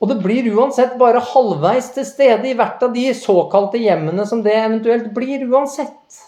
[0.02, 4.42] Og det blir uansett bare halvveis til stede i hvert av de såkalte hjemmene som
[4.44, 6.20] det eventuelt blir uansett.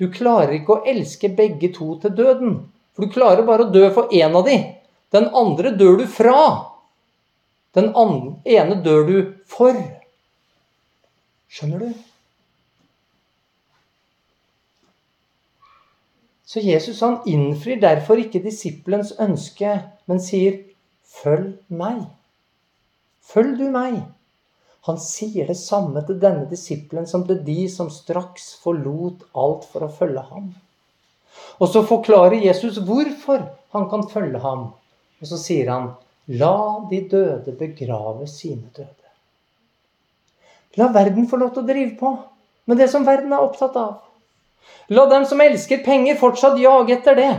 [0.00, 2.54] Du klarer ikke å elske begge to til døden.
[3.00, 4.58] For du klarer bare å dø for én av de.
[5.08, 6.40] Den andre dør du fra.
[7.72, 9.14] Den ene dør du
[9.48, 9.78] for.
[11.48, 11.94] Skjønner du?
[16.44, 20.60] Så Jesus han innfrir derfor ikke disippelens ønske, men sier,
[21.08, 22.04] 'Følg meg'.
[23.24, 24.02] Følg du meg.
[24.84, 29.88] Han sier det samme til denne disippelen som til de som straks forlot alt for
[29.88, 30.52] å følge ham.
[31.60, 33.44] Og så forklarer Jesus hvorfor
[33.74, 34.70] han kan følge ham.
[35.20, 35.90] Og så sier han,
[36.28, 39.10] 'La de døde begrave sine døde'.
[40.76, 42.18] La verden få lov til å drive på
[42.66, 43.96] med det som verden er opptatt av.
[44.88, 47.32] La dem som elsker penger, fortsatt jage etter det.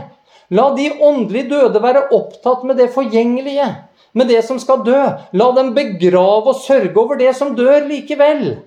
[0.52, 3.68] La de åndelig døde være opptatt med det forgjengelige,
[4.12, 5.00] med det som skal dø.
[5.32, 8.58] La dem begrave og sørge over det som dør likevel.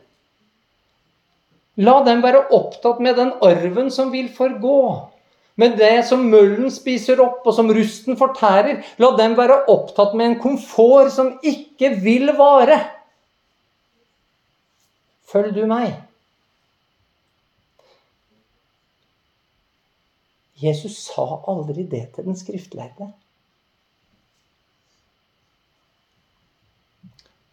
[1.77, 4.79] La dem være opptatt med den arven som vil forgå.
[5.55, 8.81] Med det som møllen spiser opp, og som rusten fortærer.
[8.99, 12.81] La dem være opptatt med en komfort som ikke vil vare.
[15.31, 15.95] Følg du meg?
[20.59, 23.09] Jesus sa aldri det til den skriftlærde.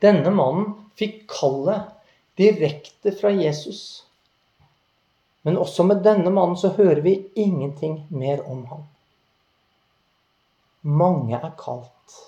[0.03, 1.91] Denne mannen fikk kallet
[2.39, 4.03] direkte fra Jesus.
[5.43, 8.85] Men også med denne mannen så hører vi ingenting mer om ham.
[10.83, 12.19] Mange er kalt,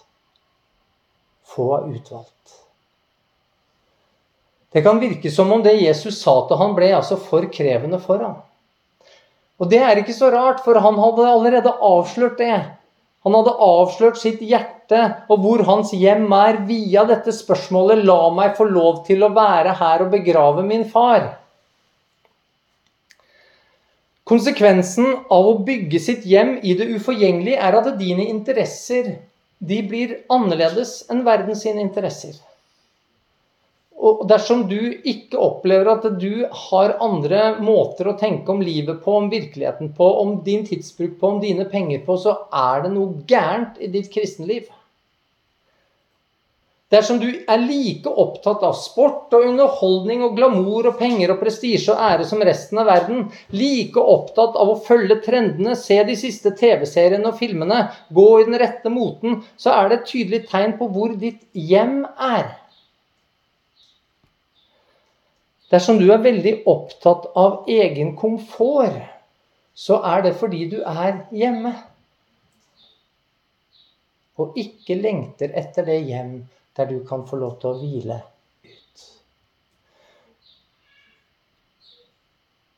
[1.54, 2.60] få er utvalgt.
[4.74, 8.22] Det kan virke som om det Jesus sa til ham, ble altså for krevende for
[8.22, 8.40] ham.
[9.62, 12.56] Og det er ikke så rart, for han hadde allerede avslørt det.
[13.24, 14.98] Han hadde avslørt sitt hjerte
[15.30, 19.78] og hvor hans hjem er via dette spørsmålet 'La meg få lov til å være
[19.78, 21.30] her og begrave min far'.
[24.24, 29.10] Konsekvensen av å bygge sitt hjem i det uforgjengelige er at dine interesser
[29.60, 32.38] de blir annerledes enn verdens interesser.
[34.04, 39.12] Og dersom du ikke opplever at du har andre måter å tenke om livet på,
[39.20, 43.22] om virkeligheten på, om din tidsbruk på, om dine penger på, så er det noe
[43.28, 44.66] gærent i ditt kristenliv.
[46.94, 51.90] Dersom du er like opptatt av sport og underholdning og glamour og penger og prestisje
[51.90, 56.52] og ære som resten av verden, like opptatt av å følge trendene, se de siste
[56.54, 57.80] TV-seriene og filmene,
[58.14, 62.04] gå i den rette moten, så er det et tydelig tegn på hvor ditt hjem
[62.14, 62.52] er.
[65.74, 69.02] Dersom du er veldig opptatt av egen komfort,
[69.74, 71.74] så er det fordi du er hjemme.
[74.38, 76.36] Og ikke lengter etter det hjem
[76.76, 78.20] der du kan få lov til å hvile
[78.66, 79.04] ut.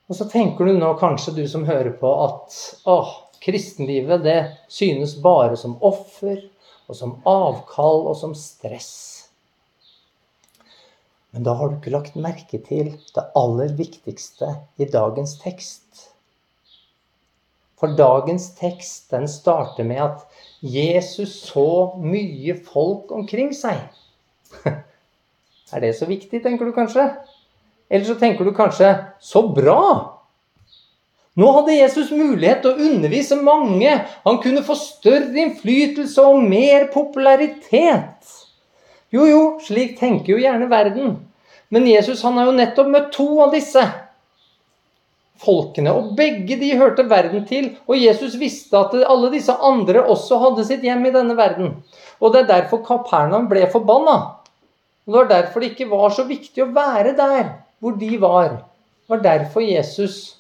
[0.07, 2.99] Og så tenker du nå kanskje, du som hører på, at å,
[3.43, 4.39] kristenlivet det
[4.73, 6.39] synes bare som offer
[6.87, 8.93] og som avkall og som stress.
[11.35, 16.07] Men da har du ikke lagt merke til det aller viktigste i dagens tekst.
[17.77, 23.83] For dagens tekst den starter med at Jesus så mye folk omkring seg.
[25.75, 27.09] Er det så viktig, tenker du kanskje?
[27.91, 30.17] Eller så tenker du kanskje så bra!
[31.37, 33.93] Nå hadde Jesus mulighet til å undervise mange.
[34.25, 38.31] Han kunne få større innflytelse og mer popularitet.
[39.13, 41.19] Jo, jo, slik tenker jo gjerne verden.
[41.69, 43.85] Men Jesus han har jo nettopp møtt to av disse
[45.43, 45.93] folkene.
[45.93, 47.71] Og begge de hørte verden til.
[47.89, 51.75] Og Jesus visste at alle disse andre også hadde sitt hjem i denne verden.
[52.21, 54.17] Og det er derfor Kapernaum ble forbanna.
[55.07, 58.57] Det var derfor det ikke var så viktig å være der hvor de var.
[59.07, 60.37] Det var derfor Jesus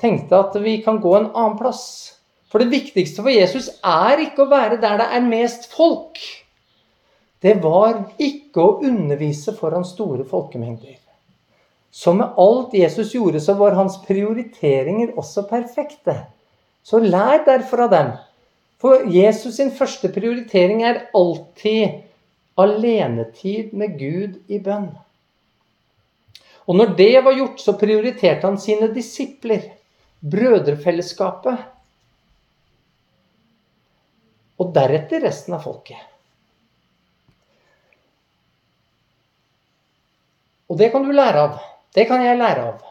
[0.00, 1.84] tenkte at vi kan gå en annen plass.
[2.48, 6.22] For det viktigste for Jesus er ikke å være der det er mest folk
[7.44, 10.96] det var ikke å undervise foran store folkemengder.
[11.94, 16.16] Så med alt Jesus gjorde, så var hans prioriteringer også perfekte.
[16.82, 18.08] Så lær derfor av dem.
[18.82, 22.00] For Jesus sin første prioritering er alltid
[22.58, 24.88] alenetid med Gud i bønn.
[26.66, 29.68] Og når det var gjort, så prioriterte han sine disipler,
[30.18, 31.62] brødrefellesskapet,
[34.58, 36.02] og deretter resten av folket.
[40.66, 41.62] Og det kan du lære av.
[41.94, 42.82] Det kan jeg lære av.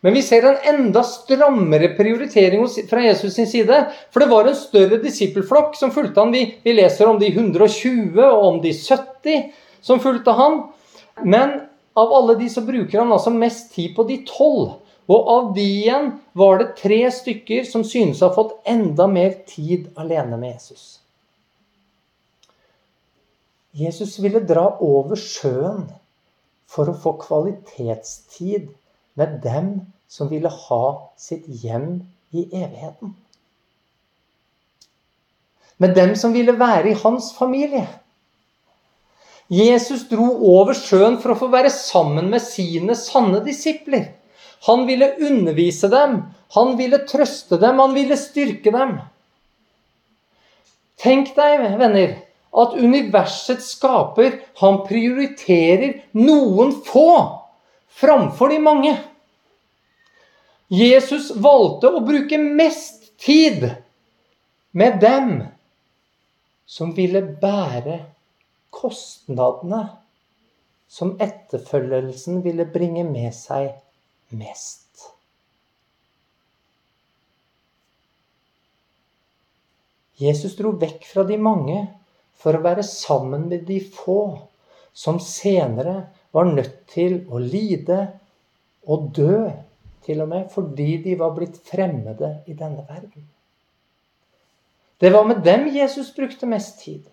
[0.00, 3.80] Men vi ser en enda strammere prioritering fra Jesus sin side.
[4.14, 6.34] For det var en større disippelflokk som fulgte han.
[6.34, 9.48] Vi, vi leser om de 120 og om de 70
[9.82, 10.60] som fulgte han.
[11.26, 11.56] Men
[11.98, 14.76] av alle de så bruker han altså mest tid på de tolv.
[15.08, 19.34] Og av de igjen var det tre stykker som synes å ha fått enda mer
[19.48, 20.98] tid alene med Jesus.
[23.78, 25.88] Jesus ville dra over sjøen
[26.68, 28.68] for å få kvalitetstid
[29.18, 29.70] med dem
[30.08, 30.84] som ville ha
[31.20, 33.14] sitt hjem i evigheten.
[35.78, 37.86] Med dem som ville være i hans familie.
[39.48, 44.10] Jesus dro over sjøen for å få være sammen med sine sanne disipler.
[44.66, 46.20] Han ville undervise dem,
[46.56, 48.98] han ville trøste dem, han ville styrke dem.
[50.98, 52.16] Tenk deg, venner,
[52.52, 57.10] at universets skaper, han prioriterer noen få
[58.00, 58.94] framfor de mange.
[60.68, 63.70] Jesus valgte å bruke mest tid
[64.76, 65.30] med dem
[66.68, 68.02] som ville bære
[68.74, 69.86] kostnadene
[70.88, 73.70] som etterfølgelsen ville bringe med seg
[74.36, 74.84] mest.
[80.18, 81.84] Jesus dro vekk fra de mange
[82.38, 84.38] for å være sammen med de få,
[84.94, 87.98] som senere var nødt til å lide
[88.88, 89.48] og dø,
[90.06, 93.26] til og med fordi de var blitt fremmede i denne verden.
[94.98, 97.04] Det var med dem Jesus brukte mest tid.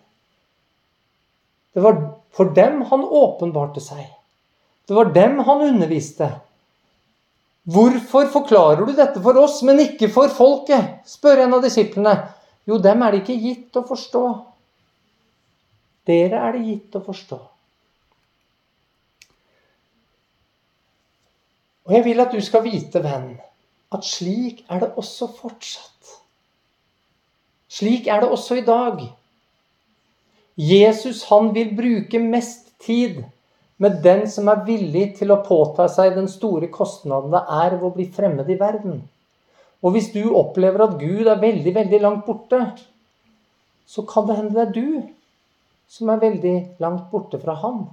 [1.74, 1.98] Det var
[2.34, 4.06] for dem han åpenbarte seg.
[4.88, 6.30] Det var dem han underviste.
[7.66, 11.02] Hvorfor forklarer du dette for oss, men ikke for folket?
[11.06, 12.14] spør en av disiplene.
[12.66, 14.22] Jo, dem er det ikke gitt å forstå.
[16.06, 17.38] Dere er det gitt å forstå.
[21.86, 23.36] Og jeg vil at du skal vite, venn,
[23.94, 26.16] at slik er det også fortsatt.
[27.70, 29.02] Slik er det også i dag.
[30.56, 33.22] Jesus han vil bruke mest tid
[33.82, 37.84] med den som er villig til å påta seg den store kostnaden det er ved
[37.84, 39.02] å bli fremmed i verden.
[39.84, 42.62] Og hvis du opplever at Gud er veldig, veldig langt borte,
[43.86, 45.15] så kan det hende det er du
[45.88, 47.84] som er veldig langt borte fra Han.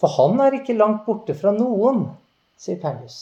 [0.00, 2.06] For Han er ikke langt borte fra noen,
[2.60, 3.18] sier Paulus.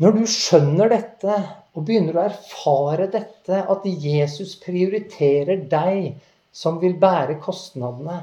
[0.00, 1.34] Når du skjønner dette
[1.76, 6.14] og begynner å erfare dette, at Jesus prioriterer deg
[6.56, 8.22] som vil bære kostnadene,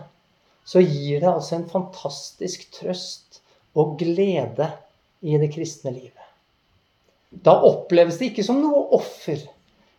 [0.68, 3.40] så gir det altså en fantastisk trøst
[3.78, 4.72] og glede
[5.22, 6.26] i det kristne livet.
[7.30, 9.46] Da oppleves det ikke som noe offer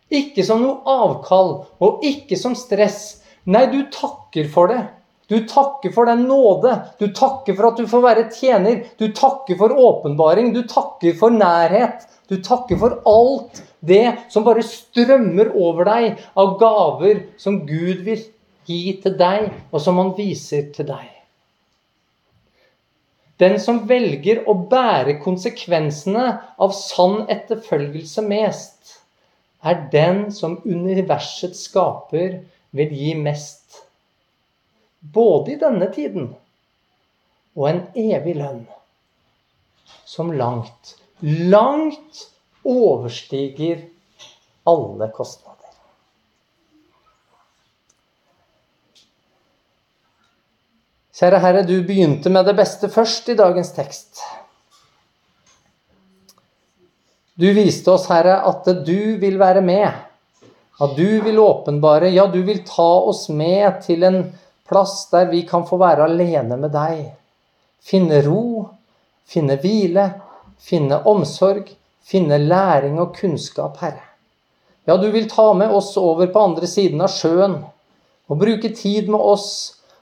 [0.09, 3.19] ikke som noe avkall, og ikke som stress.
[3.49, 4.81] Nei, du takker for det.
[5.29, 6.73] Du takker for den nåde.
[6.97, 8.81] Du takker for at du får være tjener.
[8.97, 10.49] Du takker for åpenbaring.
[10.55, 12.07] Du takker for nærhet.
[12.29, 18.25] Du takker for alt det som bare strømmer over deg av gaver som Gud vil
[18.69, 21.07] gi til deg, og som han viser til deg.
[23.39, 26.25] Den som velger å bære konsekvensene
[26.59, 28.98] av sann etterfølgelse mest,
[29.63, 32.39] er den som universets skaper
[32.75, 33.81] vil gi mest.
[34.99, 36.31] Både i denne tiden
[37.55, 38.65] og en evig lønn
[40.07, 42.25] som langt, langt
[42.67, 43.85] overstiger
[44.69, 45.55] alle kostnader.
[51.19, 54.21] Kjære Herre, du begynte med det beste først i dagens tekst.
[57.39, 59.87] Du viste oss, Herre, at du vil være med.
[60.83, 64.17] At du vil åpenbare, ja, du vil ta oss med til en
[64.67, 67.05] plass der vi kan få være alene med deg.
[67.79, 68.65] Finne ro,
[69.23, 70.09] finne hvile,
[70.59, 71.71] finne omsorg,
[72.03, 74.03] finne læring og kunnskap, Herre.
[74.83, 77.61] Ja, du vil ta med oss over på andre siden av sjøen
[78.27, 79.49] og bruke tid med oss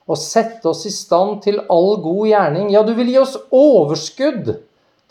[0.09, 2.73] og sette oss i stand til all god gjerning.
[2.73, 4.55] Ja, du vil gi oss overskudd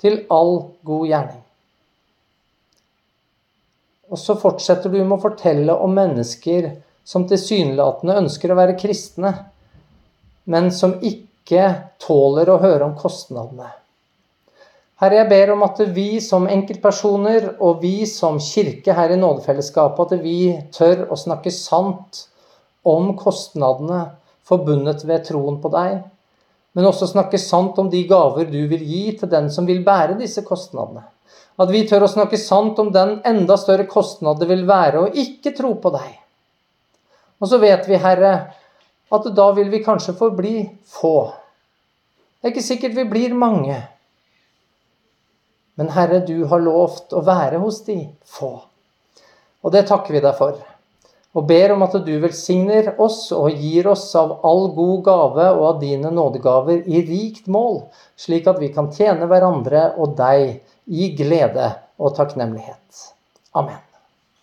[0.02, 1.45] til all god gjerning.
[4.10, 6.70] Og så fortsetter du med å fortelle om mennesker
[7.06, 9.32] som tilsynelatende ønsker å være kristne,
[10.46, 11.68] men som ikke
[12.02, 13.72] tåler å høre om kostnadene.
[14.96, 20.14] Herre, jeg ber om at vi som enkeltpersoner og vi som kirke her i nådefellesskapet,
[20.14, 22.22] at vi tør å snakke sant
[22.86, 24.06] om kostnadene
[24.46, 25.98] forbundet ved troen på deg,
[26.76, 30.16] men også snakke sant om de gaver du vil gi til den som vil bære
[30.20, 31.04] disse kostnadene.
[31.56, 35.10] At vi tør å snakke sant om den enda større kostnad det vil være å
[35.24, 36.12] ikke tro på deg.
[37.40, 38.32] Og så vet vi, Herre,
[39.12, 40.56] at da vil vi kanskje forbli
[40.88, 41.18] få.
[42.40, 43.78] Det er ikke sikkert vi blir mange.
[45.76, 48.54] Men Herre, du har lovt å være hos de få.
[49.64, 50.56] Og det takker vi deg for.
[51.36, 55.64] Og ber om at du velsigner oss og gir oss av all god gave og
[55.68, 57.82] av dine nådegaver i rikt mål,
[58.16, 63.12] slik at vi kan tjene hverandre og deg i glede og takknemlighet.
[63.54, 63.85] Amen.